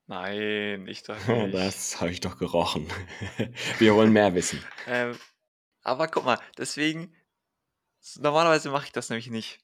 Nein, 0.07 0.85
ich 0.87 1.03
doch 1.03 1.17
nicht. 1.27 1.77
Das 1.77 1.99
habe 2.01 2.11
ich 2.11 2.19
doch 2.19 2.37
gerochen. 2.37 2.87
Wir 3.79 3.95
wollen 3.95 4.13
mehr 4.13 4.33
wissen. 4.35 4.63
Ähm, 4.85 5.19
aber 5.83 6.07
guck 6.09 6.25
mal, 6.25 6.39
deswegen 6.57 7.15
normalerweise 8.17 8.71
mache 8.71 8.85
ich 8.87 8.91
das 8.91 9.09
nämlich 9.09 9.29
nicht. 9.29 9.59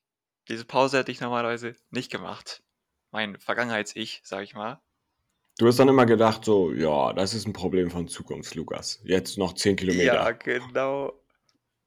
Diese 0.49 0.65
Pause 0.65 0.97
hätte 0.97 1.11
ich 1.11 1.21
normalerweise 1.21 1.75
nicht 1.89 2.11
gemacht. 2.11 2.63
Mein 3.11 3.39
Vergangenheits-Ich, 3.39 4.21
sage 4.25 4.43
ich 4.43 4.53
mal. 4.53 4.81
Du 5.59 5.65
hast 5.67 5.77
dann 5.79 5.87
immer 5.89 6.05
gedacht 6.07 6.45
so: 6.45 6.71
„Ja, 6.73 7.11
das 7.13 7.33
ist 7.33 7.45
'n 7.47 7.53
Problem 7.53 7.89
von 7.91 8.07
Zukunfts-Lukas. 8.07 9.01
Jetzt 9.03 9.37
noch 9.39 9.53
10 9.53 9.75
Ja, 9.89 10.31
Kilometer.“ 10.31 10.31
genau. 10.31 11.23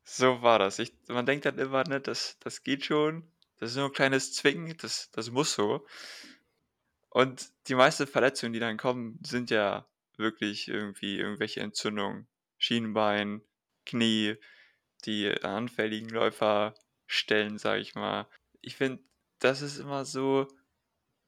So 0.04 0.42
war 0.42 0.58
das. 0.60 0.78
Ich 0.80 0.94
man 1.08 1.26
denkt 1.26 1.46
dann 1.46 1.58
immer, 1.58 1.84
ne, 1.84 2.00
das 2.00 2.38
das 2.40 2.62
geht 2.64 2.84
schon. 2.86 3.32
Das 3.58 3.70
ist 3.72 3.76
nur 3.76 3.86
'n 3.88 3.92
kleines 3.94 4.34
Zwicken, 4.34 4.76
das 4.78 5.10
das 5.12 5.30
muss 5.30 5.54
so. 5.54 5.86
Und 7.12 7.50
die 7.68 7.74
meisten 7.74 8.06
Verletzungen, 8.06 8.52
die 8.52 8.58
dann 8.60 8.76
kommen, 8.76 9.18
sind 9.24 9.50
ja 9.50 9.88
wirklich 10.16 10.68
irgendwie 10.68 11.18
irgendwelche 11.18 11.60
Entzündungen. 11.60 12.28
Schienbein, 12.58 13.42
Knie, 13.84 14.36
die 15.04 15.30
anfälligen 15.42 16.08
Läuferstellen, 16.10 17.58
sage 17.58 17.80
ich 17.82 17.94
mal. 17.94 18.28
Ich 18.66 18.74
finde, 18.76 19.04
das 19.38 19.62
ist 19.62 19.78
immer 19.78 20.04
so 20.04 20.48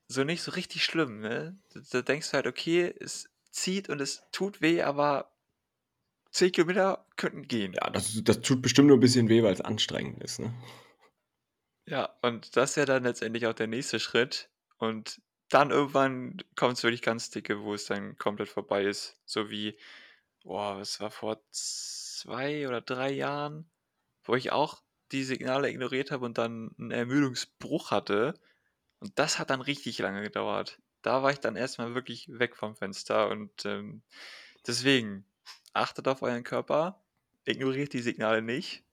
so 0.08 0.24
nicht 0.24 0.42
so 0.42 0.52
richtig 0.52 0.84
schlimm, 0.84 1.20
ne? 1.20 1.58
D 1.74 1.82
da 1.92 2.02
denkst 2.02 2.30
du 2.30 2.34
halt: 2.34 2.46
„Okay, 2.48 2.94
es 3.00 3.30
zieht 3.52 3.88
und 3.90 4.00
es 4.00 4.24
tut 4.32 4.60
weh, 4.62 4.82
aber 4.82 5.32
10 6.32 6.52
Kilometer 6.52 7.06
könnten 7.16 7.42
gehen.“ 7.48 7.72
Ja, 7.74 7.90
das 7.90 8.20
das 8.24 8.40
tut 8.40 8.62
bestimmt 8.62 8.88
nur 8.88 8.96
'n 8.98 9.00
bisschen 9.00 9.28
weh, 9.28 9.42
weil's 9.42 9.60
anstrengend 9.60 10.22
ist, 10.22 10.40
ne? 10.40 10.52
Ja, 11.86 12.18
und 12.22 12.54
das 12.56 12.70
ist 12.70 12.76
ja 12.76 12.84
dann 12.84 13.04
letztendlich 13.04 13.46
auch 13.46 13.54
der 13.54 13.66
nächste 13.66 13.98
Schritt. 13.98 14.50
Und 14.76 15.22
dann 15.48 15.70
irgendwann 15.70 16.36
kommt's 16.54 16.82
wirklich 16.82 17.00
ganz 17.02 17.30
dicke, 17.30 17.62
wo 17.62 17.72
es 17.74 17.86
dann 17.86 18.16
komplett 18.18 18.48
vorbei 18.50 18.84
ist. 18.84 19.18
So 19.24 19.48
wie 19.50 19.78
boah, 20.44 20.78
was 20.78 21.00
war 21.00 21.10
vor 21.10 21.42
2 21.52 22.68
oder 22.68 22.80
3 22.82 23.10
Jahren, 23.12 23.70
wo 24.24 24.34
ich 24.36 24.52
auch 24.52 24.82
die 25.12 25.24
Signale 25.24 25.70
ignoriert 25.70 26.10
habe 26.10 26.24
und 26.26 26.38
dann 26.38 26.70
'n 26.78 26.90
Ermüdungsbruch 26.90 27.90
hatte. 27.90 28.34
Und 29.00 29.18
das 29.18 29.38
hat 29.38 29.50
dann 29.50 29.60
richtig 29.62 29.98
lange 29.98 30.22
gedauert. 30.22 30.80
Da 31.02 31.22
war 31.22 31.32
ich 31.32 31.40
dann 31.40 31.56
erst 31.56 31.78
mal 31.78 31.94
wirklich 31.94 32.28
weg 32.30 32.56
vom 32.56 32.76
Fenster 32.76 33.30
und, 33.30 33.64
ähm, 33.66 34.02
deswegen 34.66 35.26
achtet 35.74 36.08
auf 36.08 36.22
euren 36.22 36.44
Körper, 36.44 37.04
ignoriert 37.46 37.92
die 37.94 38.00
Signale 38.02 38.42
nicht, 38.42 38.84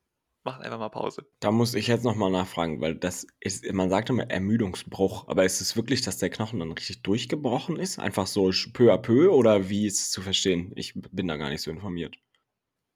macht 0.44 0.62
einfach 0.62 0.80
mal 0.80 0.90
Pause. 0.90 1.28
Da 1.42 1.50
muss 1.52 1.76
ich 1.76 1.88
jetzt 1.88 2.04
noch 2.04 2.16
mal 2.16 2.30
nachfragen, 2.30 2.82
weil 2.82 2.96
das 2.96 3.26
ist 3.40 3.72
man 3.72 3.90
sagt 3.90 4.10
immer 4.10 4.30
Ermüdungsbruch, 4.30 5.28
aber 5.30 5.46
ist 5.46 5.62
es 5.62 5.76
wirklich, 5.78 6.02
dass 6.02 6.18
der 6.18 6.30
Knochen 6.30 6.60
dann 6.60 6.72
richtig 6.74 7.04
durchgebrochen 7.04 7.78
ist? 7.78 8.00
Einfach 8.00 8.28
so 8.28 8.52
peu 8.74 8.92
à 8.94 8.98
peu 8.98 9.30
oder 9.32 9.70
wie 9.70 9.86
ist 9.88 10.00
es 10.02 10.12
zu 10.12 10.22
verstehen? 10.22 10.74
Ich 10.76 10.94
bin 10.96 11.28
da 11.30 11.38
gar 11.38 11.50
nicht 11.50 11.62
so 11.62 11.72
informiert. 11.72 12.18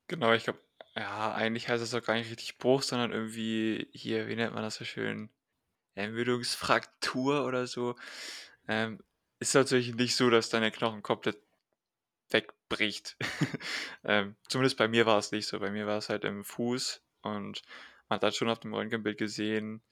Genau, 0.07 0.33
ich 0.33 0.43
glaube 0.43 0.59
ja, 0.99 1.33
eigentlich 1.33 1.69
heißt 1.69 1.83
es 1.83 1.93
auch 1.93 2.03
gar 2.03 2.15
nicht 2.15 2.29
richtig 2.29 2.57
Bruch, 2.57 2.83
sondern 2.83 3.11
irgendwie 3.11 3.87
hier, 3.93 4.27
wie 4.27 4.35
nennt 4.35 4.53
man 4.53 4.63
das 4.63 4.75
so 4.75 4.85
schön? 4.85 5.29
Ermüdungsfraktur 5.95 7.45
oder 7.45 7.67
so. 7.67 7.95
Ähm, 8.67 8.99
ist 9.39 9.55
natürlich 9.55 9.95
nicht 9.95 10.15
so, 10.15 10.29
dass 10.29 10.49
dann 10.49 10.61
der 10.63 10.71
Knochen 10.71 11.03
komplett 11.03 11.41
wegbricht. 12.31 13.17
Ähm, 14.05 14.35
zumindest 14.49 14.77
bei 14.77 14.87
mir 14.89 15.05
war's 15.07 15.31
nicht 15.33 15.47
so. 15.47 15.59
Bei 15.59 15.71
mir 15.71 15.87
war's 15.87 16.09
halt 16.09 16.25
im 16.25 16.43
Fuß 16.45 17.03
und 17.23 17.63
man 18.09 18.17
hat 18.17 18.23
halt 18.23 18.35
schon 18.35 18.49
auf 18.49 18.59
dem 18.61 18.73
Röntgenbild 18.73 19.17
gesehen, 19.19 19.83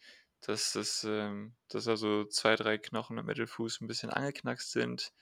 dass 0.41 0.73
das, 0.73 1.05
ähm 1.05 1.55
dass 1.69 1.85
da 1.85 1.97
so 1.97 2.25
2, 2.25 2.55
3 2.57 2.77
Knochen 2.79 3.17
im 3.19 3.25
Mittelfuß 3.27 3.81
'n 3.81 3.87
bisschen 3.87 4.09
angeknackst 4.11 4.71
sind. 4.71 5.13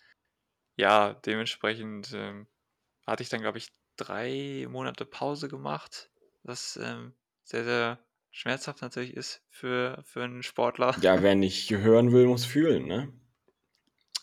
Ja, 0.78 1.14
dementsprechend, 1.14 2.12
ähm, 2.14 2.48
hatte 3.08 3.24
ich 3.24 3.30
dann, 3.30 3.42
glaube 3.42 3.58
ich, 3.60 3.70
3 3.98 4.68
Monate 4.70 5.06
Pause 5.06 5.48
gemacht, 5.50 6.12
was, 6.44 6.78
ähm, 6.78 7.16
sehr, 7.44 7.64
sehr 7.66 8.06
schmerzhaft 8.32 8.82
natürlich 8.82 9.14
ist 9.16 9.44
für 9.50 10.02
für 10.06 10.24
'n 10.26 10.44
Sportler. 10.44 10.96
Ja, 10.96 11.22
wer 11.22 11.36
nicht 11.36 11.72
hören 11.72 12.12
will, 12.12 12.26
muss 12.28 12.44
fühlen, 12.44 12.86
ne? 12.86 13.14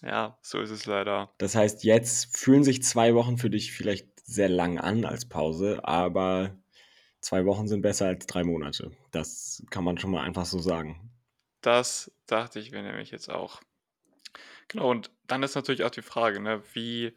Ja, 0.01 0.39
so 0.43 0.61
ist 0.61 0.71
es 0.71 0.87
leider. 0.87 1.35
Das 1.39 1.55
heißt, 1.55 1.85
jetzt 1.85 2.37
fühlen 2.37 2.65
sich 2.65 2.83
2 2.83 3.15
Wochen 3.15 3.37
für 3.37 3.51
dich 3.51 3.73
vielleicht 3.73 4.25
sehr 4.25 4.49
lang 4.49 4.79
an 4.79 5.05
als 5.05 5.29
Pause, 5.29 5.81
aber 5.85 6.57
2 7.21 7.45
Wochen 7.47 7.69
sind 7.69 7.83
besser 7.83 8.07
als 8.07 8.27
3 8.27 8.45
Monate. 8.45 8.93
Das 9.13 9.65
kann 9.71 9.85
man 9.85 9.99
schon 9.99 10.11
mal 10.13 10.23
einfach 10.25 10.47
so 10.47 10.59
sagen. 10.61 11.13
Das 11.61 12.13
dachte 12.27 12.61
ich 12.61 12.71
mir 12.71 12.83
nämlich 12.85 13.11
jetzt 13.11 13.29
auch. 13.29 13.63
Genau, 14.69 14.91
und 14.91 15.11
dann 15.27 15.43
ist 15.43 15.55
natürlich 15.55 15.85
auch 15.85 15.91
die 15.91 16.03
Frage, 16.03 16.41
ne, 16.41 16.63
wie 16.75 17.17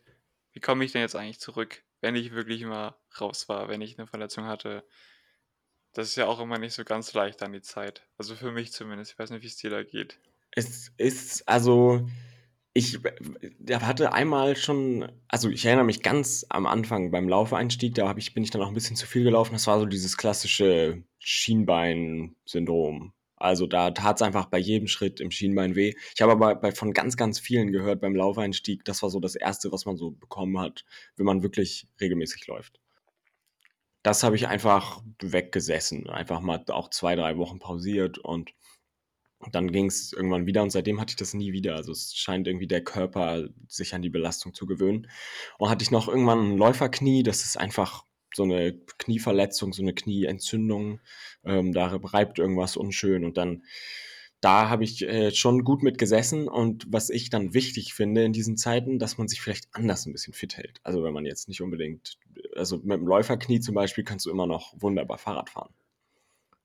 wie 0.52 0.60
komme 0.62 0.86
ich 0.86 0.94
denn 0.94 1.02
jetzt 1.02 1.16
eigentlich 1.16 1.40
zurück, 1.40 1.84
wenn 2.06 2.16
ich 2.16 2.32
wirklich 2.34 2.64
mal 2.66 2.96
raus 3.20 3.50
war, 3.50 3.68
wenn 3.70 3.82
ich 3.82 3.98
'ne 3.98 4.08
Verletzung 4.08 4.46
hatte? 4.46 4.86
Das 5.96 6.10
ist 6.10 6.18
ja 6.18 6.28
auch 6.28 6.42
immer 6.42 6.58
nicht 6.58 6.74
so 6.74 6.84
ganz 6.84 7.14
leicht 7.14 7.42
dann 7.42 7.54
die 7.54 7.62
Zeit. 7.62 8.06
Also, 8.18 8.36
für 8.36 8.52
mich 8.52 8.74
zumindest. 8.74 9.14
Ich 9.14 9.18
weiß 9.20 9.30
nicht, 9.30 9.44
wie's 9.44 9.56
dir 9.56 9.70
da 9.70 9.82
geht. 9.84 10.20
Es 10.54 10.92
ist 10.98 11.48
also, 11.48 12.08
ich 12.74 13.00
hatte 13.72 14.14
einmal 14.14 14.56
schon 14.56 15.12
also, 15.30 15.50
ich 15.50 15.66
erinnere 15.66 15.86
mich 15.86 16.04
ganz 16.04 16.46
am 16.50 16.66
Anfang 16.68 17.12
beim 17.12 17.30
Laufeinstieg, 17.30 17.96
da 17.96 18.16
ich 18.18 18.34
bin 18.34 18.44
ich 18.44 18.52
dann 18.52 18.62
auch 18.62 18.70
'n 18.70 18.74
bisschen 18.76 18.96
zu 18.98 19.08
viel 19.08 19.24
gelaufen. 19.24 19.54
Das 19.54 19.68
war 19.68 19.80
so 19.80 19.86
dieses 19.86 20.18
klassische 20.18 21.04
Schienbein-Syndrom. 21.20 23.14
Also, 23.46 23.68
da 23.68 23.92
tat's 23.92 24.22
einfach 24.22 24.46
bei 24.48 24.58
jedem 24.60 24.88
Schritt 24.88 25.20
im 25.22 25.32
Schienbein 25.32 25.76
weh. 25.76 25.94
Ich 26.16 26.22
habe 26.22 26.34
aber 26.34 26.56
bei 26.56 26.72
von 26.74 26.94
ganz, 26.94 27.18
ganz 27.18 27.40
vielen 27.40 27.72
gehört 27.72 28.02
beim 28.02 28.16
Laufeinstieg, 28.16 28.84
das 28.86 29.02
war 29.04 29.10
so 29.10 29.20
das 29.20 29.36
1., 29.36 29.72
was 29.72 29.86
man 29.86 29.98
so 29.98 30.12
bekommen 30.12 30.60
hat, 30.60 30.86
wenn 31.18 31.26
man 31.26 31.44
wirklich 31.44 31.88
regelmäßig 32.02 32.48
läuft. 32.48 32.80
Das 34.06 34.22
habe 34.24 34.36
ich 34.36 34.48
einfach 34.48 35.02
weggesessen, 35.20 36.08
einfach 36.12 36.40
mal 36.40 36.64
auch 36.70 36.92
2, 36.92 37.16
3 37.16 37.38
Wochen 37.38 37.58
pausiert 37.58 38.20
und 38.20 38.54
dann 39.52 39.72
ging's 39.72 40.14
irgendwann 40.14 40.48
wieder 40.48 40.64
und 40.64 40.72
seitdem 40.72 41.02
hatte 41.02 41.12
ich 41.12 41.18
das 41.18 41.34
nie 41.34 41.54
wieder. 41.54 41.76
Also, 41.76 41.92
es 41.94 42.16
scheint 42.16 42.48
irgendwie 42.48 42.68
der 42.68 42.84
Körper 42.84 43.50
sich 43.68 43.96
an 43.96 44.02
die 44.04 44.10
Belastung 44.12 44.54
zu 44.56 44.66
gewöhnen. 44.68 45.08
Und 45.60 45.70
hatte 45.70 45.84
ich 45.84 45.92
noch 45.92 46.08
irgendwann 46.10 46.54
'n 46.54 46.58
Läuferknie, 46.58 47.24
das 47.24 47.44
ist 47.46 47.58
einfach 47.58 48.06
so 48.36 48.46
'ne 48.46 48.74
Knieverletzung, 49.00 49.74
so 49.74 49.84
'ne 49.84 49.94
Knieentzündung. 49.94 51.00
Ähm, 51.46 51.74
da 51.74 51.88
reibt 51.88 52.40
irgendwas 52.40 52.78
unschön 52.78 53.26
und 53.26 53.38
dann 53.38 53.64
da 54.42 54.70
habe 54.70 54.84
ich, 54.84 55.02
äh, 55.04 55.32
schon 55.32 55.64
gut 55.64 55.82
mit 55.84 55.98
gesessen 55.98 56.48
und 56.48 56.86
was 56.90 57.10
ich 57.10 57.30
dann 57.32 57.54
wichtig 57.56 57.94
finde 57.96 58.26
in 58.26 58.34
diesen 58.34 58.58
Zeiten, 58.58 59.00
dass 59.00 59.18
man 59.18 59.28
sich 59.28 59.42
vielleicht 59.42 59.68
anders 59.74 60.06
'n 60.08 60.14
bisschen 60.14 60.34
fit 60.34 60.58
hält. 60.58 60.80
Also, 60.84 61.04
wenn 61.04 61.14
man 61.14 61.26
jetzt 61.26 61.48
nicht 61.50 61.62
unbedingt 61.62 62.18
also, 62.56 62.78
mit'm 62.78 63.06
Läuferknie 63.08 63.60
zum 63.62 63.76
Beispiel 63.76 64.04
kannst 64.04 64.26
du 64.28 64.32
immer 64.32 64.48
noch 64.48 64.74
wunderbar 64.82 65.18
Fahrrad 65.20 65.50
fahren. 65.50 65.74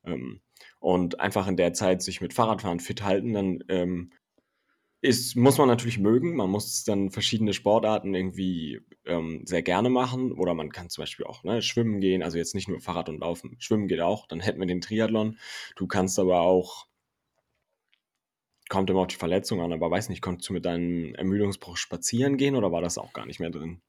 Ähm, 0.07 0.41
und 0.81 1.21
einfach 1.21 1.49
in 1.49 1.57
der 1.59 1.75
Zeit 1.75 2.03
sich 2.03 2.21
mit 2.23 2.35
Fahrradfahren 2.35 2.81
fit 2.81 3.03
halten, 3.05 3.35
dann, 3.35 3.65
ähm, 3.69 4.13
ist 5.03 5.37
muss 5.37 5.59
man 5.59 5.69
natürlich 5.69 5.99
mögen. 5.99 6.37
Man 6.37 6.51
muss 6.51 6.85
dann 6.85 7.11
verschiedene 7.11 7.53
Sportarten 7.55 8.15
irgendwie, 8.15 8.81
ähm, 9.07 9.43
sehr 9.47 9.63
gerne 9.63 9.91
machen 9.91 10.33
oder 10.33 10.55
man 10.55 10.71
kann 10.73 10.91
zum 10.91 11.03
Beispiel 11.03 11.27
auch, 11.27 11.45
ne, 11.45 11.63
schwimmen 11.63 12.01
gehen, 12.01 12.23
also, 12.23 12.39
jetzt 12.39 12.55
nicht 12.55 12.69
nur 12.69 12.81
Fahrrad 12.81 13.09
und 13.09 13.21
Laufen. 13.21 13.57
Schwimmen 13.61 13.89
geht 13.89 14.01
auch, 14.01 14.27
dann 14.27 14.41
hätten 14.41 14.61
wir 14.61 14.67
den 14.67 14.81
Triathlon. 14.83 15.39
Du 15.77 15.87
kannst 15.87 16.19
aber 16.19 16.41
auch 16.43 16.87
kommt 18.71 18.89
immer 18.89 19.01
auf 19.01 19.07
die 19.09 19.17
Verletzung 19.17 19.61
an, 19.61 19.73
aber 19.73 19.91
weiß 19.91 20.09
nicht, 20.11 20.23
konntest 20.23 20.49
du 20.49 20.53
mit 20.53 20.65
deinem 20.65 21.15
Ermüdungsbruch 21.17 21.77
spazieren 21.77 22.37
gehen 22.37 22.55
oder 22.55 22.71
war 22.71 22.81
das 22.81 22.99
auch 22.99 23.13
gar 23.13 23.27
nicht 23.27 23.41
mehr 23.41 23.51
drin? 23.51 23.83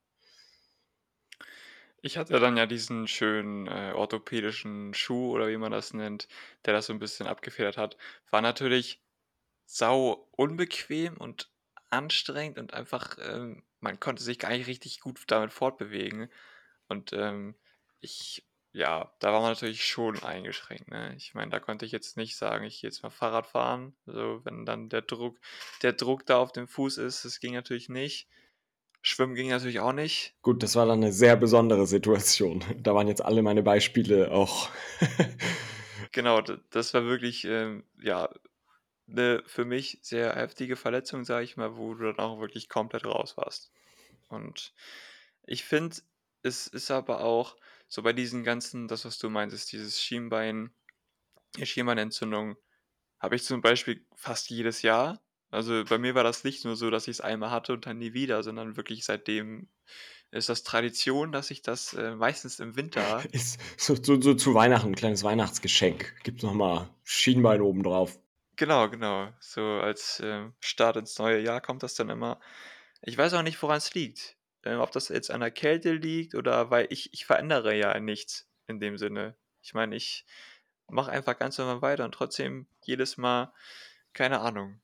Ich 2.03 2.18
hatte 2.18 2.39
dann 2.39 2.58
ja 2.58 2.65
diesen 2.65 3.08
schönen, 3.08 3.68
äh, 3.68 3.91
orthopädischen 3.96 4.94
Schuh 4.96 5.32
oder 5.34 5.50
wie 5.50 5.58
man 5.58 5.72
das 5.72 5.94
nennt, 5.94 6.27
der 6.65 6.74
das 6.74 6.88
so 6.88 6.94
'n 6.94 7.00
bisschen 7.00 7.27
abgefedert 7.27 7.77
hat. 7.77 7.96
War 8.32 8.41
natürlich 8.41 9.03
sau 9.74 10.28
unbequem 10.32 11.18
und 11.18 11.51
anstrengend 11.90 12.58
und 12.60 12.74
einfach, 12.74 13.18
ähm 13.22 13.63
man 13.84 14.00
konnte 14.00 14.22
sich 14.24 14.38
gar 14.38 14.50
nicht 14.51 14.68
richtig 14.68 15.00
gut 15.01 15.24
damit 15.28 15.51
fortbewegen. 15.51 16.30
Und, 16.88 17.13
ähm, 17.13 17.56
ich 18.00 18.48
ja, 18.74 19.13
da 19.20 19.34
war 19.34 19.42
man 19.42 19.51
natürlich 19.51 19.86
schon 19.86 20.22
eingeschränkt, 20.24 20.88
ne? 20.90 21.13
Ich 21.18 21.34
meine, 21.34 21.51
da 21.51 21.60
konnte 21.60 21.86
ich 21.86 21.92
jetzt 21.92 22.16
nicht 22.18 22.38
sagen: 22.38 22.63
„Ich 22.66 22.82
gehe 22.82 22.90
jetzt 22.90 23.04
mal 23.04 23.10
Fahrrad 23.10 23.48
fahren.“ 23.48 23.96
So, 24.06 24.46
wenn 24.46 24.66
dann 24.66 24.90
der 24.90 25.01
Druck 25.04 25.40
der 25.84 25.94
Druck 25.94 26.25
da 26.28 26.38
auf 26.40 26.51
dem 26.54 26.68
Fuß 26.68 26.98
ist, 27.00 27.25
das 27.25 27.40
ging 27.42 27.54
natürlich 27.56 27.90
nicht. 27.90 28.30
Schwimmen 29.04 29.36
ging 29.36 29.50
natürlich 29.50 29.80
auch 29.82 29.94
nicht. 29.94 30.36
Gut, 30.44 30.63
das 30.63 30.75
war 30.75 30.86
dann 30.88 31.00
'ne 31.00 31.12
sehr 31.12 31.36
besondere 31.36 31.86
Situation. 31.88 32.63
Da 32.78 32.94
waren 32.96 33.08
jetzt 33.08 33.24
alle 33.24 33.42
meine 33.44 33.63
Beispiele 33.63 34.32
auch 34.32 34.70
Genau, 36.12 36.42
das 36.42 36.94
war 36.94 37.06
wirklich, 37.06 37.46
ähm, 37.46 37.86
ja, 38.01 38.30
'ne 39.12 39.44
für 39.48 39.65
mich 39.65 40.00
sehr 40.03 40.36
heftige 40.36 40.75
Verletzung, 40.77 41.25
sage 41.25 41.46
ich 41.46 41.58
mal, 41.58 41.77
wo 41.77 41.94
du 41.96 42.06
dann 42.13 42.20
auch 42.20 42.39
wirklich 42.41 42.70
komplett 42.70 43.06
raus 43.06 43.38
warst. 43.38 43.72
Und 44.30 44.74
ich 45.46 45.63
finde, 45.65 45.98
es 46.44 46.68
ist 46.68 46.91
aber 46.91 47.22
auch 47.24 47.58
so 47.89 48.03
bei 48.03 48.13
diesen 48.13 48.44
ganzen 48.46 48.88
das, 48.89 49.06
was 49.06 49.20
du 49.20 49.30
meintest, 49.30 49.72
dieses 49.74 50.01
Schienbein 50.01 50.74
die 51.58 51.65
Schienbeinentzündung 51.65 52.58
habe 53.20 53.36
ich 53.38 53.44
zum 53.46 53.62
Beispiel 53.62 54.06
fast 54.15 54.50
jedes 54.51 54.82
Jahr. 54.84 55.24
Also, 55.51 55.86
bei 55.86 55.98
mir 56.00 56.15
war 56.15 56.24
das 56.25 56.44
nicht 56.46 56.65
nur 56.65 56.75
so, 56.77 56.89
dass 56.91 57.08
ich's 57.10 57.22
einmal 57.22 57.51
hatte 57.51 57.74
und 57.74 57.86
dann 57.88 57.98
nie 58.00 58.13
wieder, 58.13 58.44
sondern 58.44 58.77
wirklich 58.77 59.06
seitdem 59.06 59.70
ist 60.32 60.50
das 60.50 60.63
Tradition, 60.63 61.32
dass 61.34 61.51
ich 61.51 61.62
das, 61.63 61.94
äh, 61.94 62.15
meistens 62.15 62.60
im 62.62 62.75
Winter 62.77 63.27
Ist 63.32 63.60
so 63.77 63.96
so 63.96 64.22
so 64.22 64.34
zu 64.34 64.53
Weihnachten 64.53 64.89
'n 64.89 64.96
kleines 64.96 65.24
Weihnachtsgeschenk. 65.24 66.15
Gibt's 66.24 66.44
noch 66.44 66.53
mal 66.53 66.89
Schienbein 67.03 67.62
obendrauf. 67.62 68.21
Genau, 68.62 68.88
genau. 68.91 69.34
So 69.39 69.63
als, 69.82 70.20
ähm, 70.24 70.53
Start 70.60 70.96
ins 70.96 71.18
neue 71.18 71.39
Jahr 71.39 71.62
kommt 71.62 71.82
das 71.82 71.96
dann 71.96 72.10
immer. 72.12 72.39
Ich 73.01 73.18
weiß 73.18 73.34
auch 73.34 73.41
nicht, 73.41 73.60
woran's 73.63 73.96
liegt. 73.96 74.38
Äh, 74.63 74.75
ob 74.75 74.91
das 74.91 75.10
jetzt 75.10 75.32
an 75.32 75.41
der 75.41 75.50
Kälte 75.50 75.94
liegt 75.94 76.36
oder 76.36 76.70
weil 76.70 76.86
ich 76.91 77.12
ich 77.12 77.25
verändere 77.25 77.74
ja 77.75 78.00
nichts 78.00 78.48
in 78.68 78.80
dem 78.80 79.00
Sinne. 79.00 79.36
Ich 79.63 79.74
meine, 79.74 79.96
ich 79.96 80.25
mache 80.88 81.10
einfach 81.12 81.39
ganz 81.39 81.58
normal 81.58 81.82
weiter 81.82 82.06
und 82.06 82.12
trotzdem 82.13 82.68
jedes 82.84 83.18
Mal 83.18 83.51
keine 84.13 84.41
Ahnung. 84.41 84.80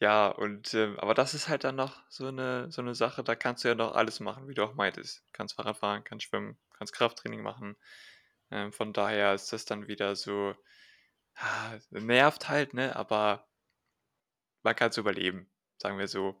Ja, 0.00 0.28
und, 0.28 0.74
ähm 0.74 0.98
aber 1.00 1.14
das 1.14 1.34
ist 1.34 1.48
halt 1.48 1.64
dann 1.64 1.76
noch 1.76 2.02
so 2.10 2.30
'ne 2.30 2.68
so 2.72 2.82
'ne 2.82 2.94
Sache, 2.94 3.24
da 3.24 3.36
kannst 3.36 3.64
du 3.64 3.68
ja 3.68 3.74
noch 3.76 3.94
alles 3.96 4.20
machen, 4.20 4.48
wie 4.48 4.54
du 4.54 4.64
auch 4.64 4.74
meintest. 4.74 5.24
Kannst 5.32 5.54
Fahrrad 5.56 5.78
fahren, 5.78 6.04
kannst 6.04 6.26
schwimmen, 6.26 6.58
kannst 6.78 6.94
Krafttraining 6.94 7.42
machen. 7.42 7.76
Ähm, 8.52 8.72
von 8.72 8.92
daher 8.94 9.34
ist 9.34 9.52
das 9.52 9.64
dann 9.66 9.88
wieder 9.88 10.16
so 10.16 10.54
nervt 11.90 12.48
halt, 12.48 12.74
ne, 12.74 12.94
aber 12.96 13.46
man 14.62 14.74
kann's 14.74 14.96
überleben, 14.96 15.50
sagen 15.78 15.98
wir 15.98 16.08
so. 16.08 16.34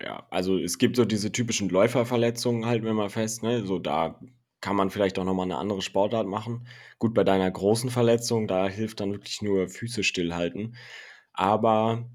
Ja, 0.00 0.26
also, 0.30 0.58
es 0.58 0.78
gibt 0.78 0.96
so 0.96 1.04
diese 1.04 1.30
typischen 1.30 1.68
Läuferverletzungen, 1.68 2.66
halten 2.66 2.84
wir 2.84 2.94
mal 2.94 3.10
fest, 3.10 3.42
ne? 3.44 3.64
So, 3.64 3.78
da 3.78 4.20
kann 4.60 4.74
man 4.76 4.90
vielleicht 4.90 5.18
auch 5.18 5.24
noch 5.24 5.34
mal 5.34 5.46
'ne 5.46 5.56
andere 5.56 5.82
Sportart 5.82 6.26
machen. 6.26 6.66
Gut, 6.98 7.14
bei 7.14 7.22
deiner 7.22 7.50
großen 7.50 7.90
Verletzung, 7.90 8.48
da 8.48 8.66
hilft 8.68 9.00
dann 9.00 9.12
wirklich 9.12 9.40
nur 9.42 9.68
Füße 9.68 10.02
stillhalten. 10.02 10.76
Aber 11.32 12.10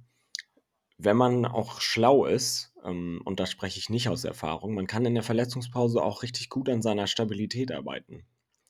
wenn 0.99 1.17
man 1.17 1.45
auch 1.45 1.81
schlau 1.81 2.25
ist, 2.25 2.73
ähm, 2.85 3.21
und 3.25 3.39
da 3.39 3.45
spreche 3.47 3.79
ich 3.79 3.89
nicht 3.89 4.09
aus 4.09 4.23
Erfahrung, 4.25 4.75
man 4.75 4.87
kann 4.87 5.05
in 5.05 5.15
der 5.15 5.23
Verletzungspause 5.23 6.01
auch 6.03 6.23
richtig 6.23 6.49
gut 6.49 6.69
an 6.69 6.81
seiner 6.83 7.07
Stabilität 7.07 7.71
arbeiten 7.71 8.25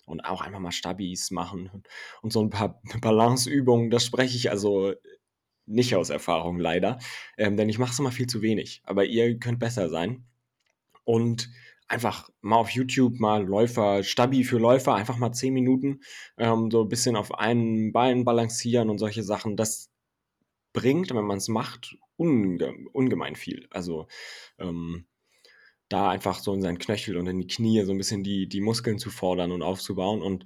und 0.09 0.21
auch 0.21 0.41
einfach 0.41 0.59
mal 0.59 0.71
Stabis 0.71 1.31
machen 1.31 1.71
und 2.21 2.33
so 2.33 2.41
'n 2.41 2.49
paar 2.49 2.81
Balanceübungen. 3.01 3.89
Das 3.91 4.05
spreche 4.05 4.35
ich 4.37 4.51
also 4.51 4.93
nicht 5.65 5.95
aus 5.95 6.09
Erfahrung 6.09 6.59
leider, 6.59 6.99
ähm, 7.37 7.57
denn 7.57 7.69
ich 7.69 7.79
mache 7.79 7.91
es 7.93 7.99
immer 7.99 8.11
viel 8.11 8.27
zu 8.27 8.41
wenig. 8.41 8.81
Aber 8.85 9.05
ihr 9.05 9.39
könnt 9.39 9.59
besser 9.59 9.89
sein. 9.89 10.25
Und 11.05 11.49
einfach 11.87 12.29
mal 12.41 12.57
auf 12.57 12.69
YouTube 12.71 13.19
mal 13.19 13.45
Läufer 13.45 14.03
Stabi 14.03 14.43
für 14.43 14.59
Läufer, 14.59 14.95
einfach 14.95 15.17
mal 15.17 15.31
10 15.33 15.53
Minuten, 15.53 16.01
ähm, 16.37 16.69
so 16.71 16.85
bisschen 16.85 17.15
auf 17.15 17.33
einem 17.35 17.91
Bein 17.93 18.25
balancieren 18.25 18.89
und 18.89 18.99
solche 18.99 19.23
Sachen. 19.23 19.57
Das 19.57 19.89
bringt, 20.73 21.11
wenn 21.13 21.25
man's 21.25 21.47
macht, 21.49 21.97
unge 22.17 22.73
ungemein 22.93 23.35
viel. 23.35 23.67
Also, 23.71 24.07
ähm, 24.59 25.07
da 25.89 26.09
einfach 26.09 26.39
so 26.39 26.53
in 26.53 26.61
seinen 26.61 26.79
Knöchel 26.79 27.17
und 27.17 27.27
in 27.27 27.39
die 27.39 27.47
Knie 27.47 27.83
so 27.85 27.91
'n 27.93 27.97
bisschen 27.97 28.23
die 28.23 28.47
die 28.49 28.61
Muskeln 28.61 28.99
zu 28.99 29.09
fordern 29.11 29.51
und 29.51 29.63
aufzubauen. 29.63 30.21
Und 30.21 30.45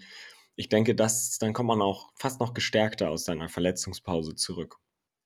ich 0.55 0.69
denke, 0.69 0.95
das 0.95 1.37
dann 1.39 1.53
kommt 1.53 1.67
man 1.69 1.81
auch 1.81 2.11
fast 2.17 2.39
noch 2.41 2.53
gestärkter 2.53 3.09
aus 3.11 3.25
seiner 3.25 3.49
Verletzungspause 3.49 4.35
zurück. 4.35 4.77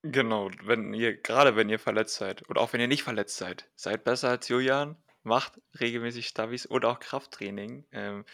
Genau, 0.03 0.49
wenn 0.63 0.93
ihr 0.93 1.17
grade 1.21 1.55
wenn 1.55 1.69
ihr 1.69 1.79
verletzt 1.79 2.15
seid 2.15 2.47
oder 2.49 2.61
auch 2.61 2.71
wenn 2.71 2.79
ihr 2.81 2.87
nicht 2.87 3.03
verletzt 3.03 3.37
seid, 3.37 3.69
seid 3.75 4.03
besser 4.03 4.29
als 4.29 4.47
Julian, 4.47 5.03
macht 5.23 5.59
regelmäßig 5.79 6.27
Stabis 6.27 6.69
oder 6.69 6.89
auch 6.89 6.99
Krafttraining. 6.99 7.85
Ähm, 7.91 8.25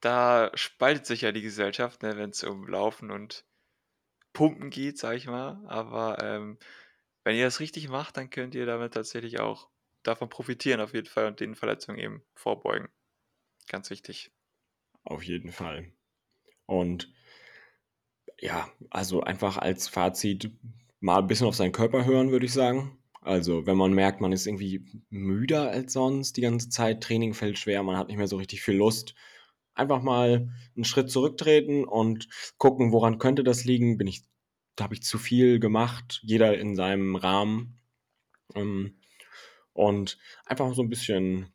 da 0.00 0.50
spaltet 0.54 1.06
sich 1.06 1.22
ja 1.22 1.32
die 1.32 1.42
Gesellschaft, 1.42 2.02
ne, 2.02 2.16
wenn's 2.18 2.44
um 2.44 2.66
Laufen 2.68 3.10
und 3.10 3.46
Pumpen 4.34 4.70
geht, 4.70 4.98
sage 4.98 5.16
ich 5.18 5.26
mal. 5.28 5.62
Aber, 5.68 6.22
ähm, 6.22 6.58
wenn 7.24 7.36
ihr 7.36 7.44
das 7.46 7.60
richtig 7.60 7.88
macht, 7.88 8.16
dann 8.18 8.30
könnt 8.30 8.54
ihr 8.54 8.66
damit 8.66 8.94
tatsächlich 8.94 9.40
auch 9.40 9.70
davon 10.06 10.28
profitieren 10.28 10.80
auf 10.80 10.94
jeden 10.94 11.06
Fall 11.08 11.26
und 11.26 11.40
den 11.40 11.54
Verletzungen 11.54 11.98
eben 11.98 12.24
vorbeugen. 12.34 12.88
Ganz 13.68 13.90
wichtig. 13.90 14.32
Auf 15.04 15.22
jeden 15.22 15.52
Fall. 15.52 15.90
Und 16.66 17.12
ja, 18.40 18.68
also, 18.90 19.22
einfach 19.22 19.56
als 19.58 19.88
Fazit 19.88 20.50
mal 21.00 21.22
bisschen 21.22 21.46
auf 21.46 21.56
seinen 21.56 21.72
Körper 21.72 22.04
hören, 22.04 22.30
würde 22.30 22.46
ich 22.46 22.52
sagen. 22.52 22.98
Also, 23.22 23.66
wenn 23.66 23.76
man 23.76 23.92
merkt, 23.92 24.20
man 24.20 24.32
ist 24.32 24.46
irgendwie 24.46 24.84
müder 25.10 25.70
als 25.70 25.92
sonst 25.92 26.36
die 26.36 26.42
ganze 26.42 26.68
Zeit, 26.68 27.02
Training 27.02 27.34
fällt 27.34 27.58
schwer, 27.58 27.82
man 27.82 27.96
hat 27.96 28.08
nicht 28.08 28.16
mehr 28.18 28.28
so 28.28 28.36
richtig 28.36 28.62
viel 28.62 28.76
Lust, 28.76 29.14
einfach 29.74 30.02
mal 30.02 30.50
'n 30.76 30.84
Schritt 30.84 31.10
zurücktreten 31.10 31.84
und 31.84 32.28
gucken, 32.58 32.92
woran 32.92 33.18
könnte 33.18 33.42
das 33.44 33.64
liegen? 33.64 33.98
Bin 33.98 34.06
ich 34.06 34.24
habe 34.80 34.94
ich 34.94 35.02
zu 35.02 35.18
viel 35.18 35.58
gemacht? 35.60 36.20
Jeder 36.24 36.58
in 36.58 36.76
seinem 36.76 37.16
Rahmen. 37.16 37.80
Ähm, 38.54 38.98
und 39.76 40.18
einfach 40.46 40.72
so 40.74 40.82
'n 40.82 40.88
bisschen 40.90 41.52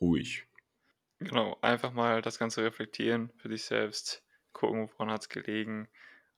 ruhig. 0.00 0.46
Genau, 1.20 1.56
einfach 1.62 1.92
mal 1.92 2.20
das 2.20 2.38
Ganze 2.38 2.62
reflektieren 2.62 3.32
für 3.38 3.48
sich 3.48 3.64
selbst, 3.64 4.22
gucken, 4.52 4.90
woran 4.92 5.10
hat's 5.10 5.30
gelegen 5.30 5.88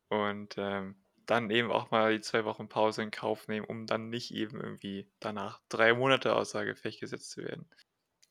und, 0.09 0.55
ähm, 0.59 0.97
dann 1.27 1.51
eben 1.51 1.73
auch 1.73 1.91
mal 1.91 2.13
die 2.15 2.21
2 2.23 2.45
Wochen 2.45 2.69
Pause 2.69 3.03
in 3.03 3.11
Kauf 3.11 3.49
nehmen, 3.49 3.67
um 3.67 3.87
dann 3.87 4.09
nicht 4.11 4.33
eben 4.35 4.61
irgendwie 4.61 5.11
danach 5.21 5.61
3 5.69 5.95
Monate 5.95 6.35
Gefecht 6.65 7.01
gesetzt 7.01 7.31
zu 7.33 7.43
werden. 7.45 7.69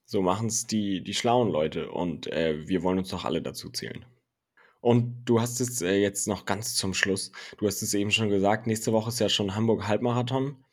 So 0.09 0.21
machen's 0.21 0.65
die 0.67 1.03
die 1.03 1.13
schlauen 1.13 1.49
Leute 1.51 1.91
und, 1.91 2.27
äh, 2.27 2.65
wir 2.67 2.81
wollen 2.81 2.97
uns 2.97 3.09
doch 3.09 3.25
alle 3.25 3.41
dazu 3.41 3.69
zählen. 3.69 4.05
Und 4.81 5.25
du 5.25 5.41
hast 5.41 5.61
es, 5.61 5.81
äh, 5.81 5.95
jetzt 6.01 6.27
noch 6.27 6.45
ganz 6.45 6.75
zum 6.75 6.93
Schluss 6.93 7.31
du 7.57 7.67
hast 7.67 7.81
es 7.83 7.93
eben 7.95 8.11
schon 8.11 8.29
gesagt, 8.29 8.67
nächste 8.67 8.93
Woche 8.93 9.09
ist 9.09 9.19
ja 9.19 9.29
schon 9.29 9.55
Hamburg-Halbmarathon. 9.55 10.63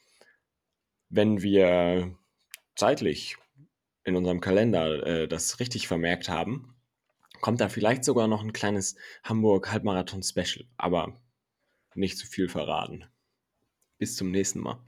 Wenn 1.16 1.42
wir 1.42 2.18
zeitlich 2.74 3.36
in 4.02 4.16
unserem 4.16 4.40
Kalender, 4.40 5.06
äh, 5.06 5.28
das 5.28 5.60
richtig 5.60 5.86
vermerkt 5.86 6.28
haben, 6.28 6.74
kommt 7.40 7.60
da 7.60 7.68
vielleicht 7.68 8.04
sogar 8.04 8.26
noch 8.26 8.42
'n 8.42 8.52
kleines 8.52 8.96
Hamburg-Halbmarathon-Special, 9.22 10.66
aber 10.76 11.20
nicht 11.94 12.18
zu 12.18 12.26
viel 12.26 12.48
verraten. 12.48 13.06
Bis 13.98 14.16
zum 14.16 14.30
nächsten 14.32 14.60
Mal. 14.60 14.84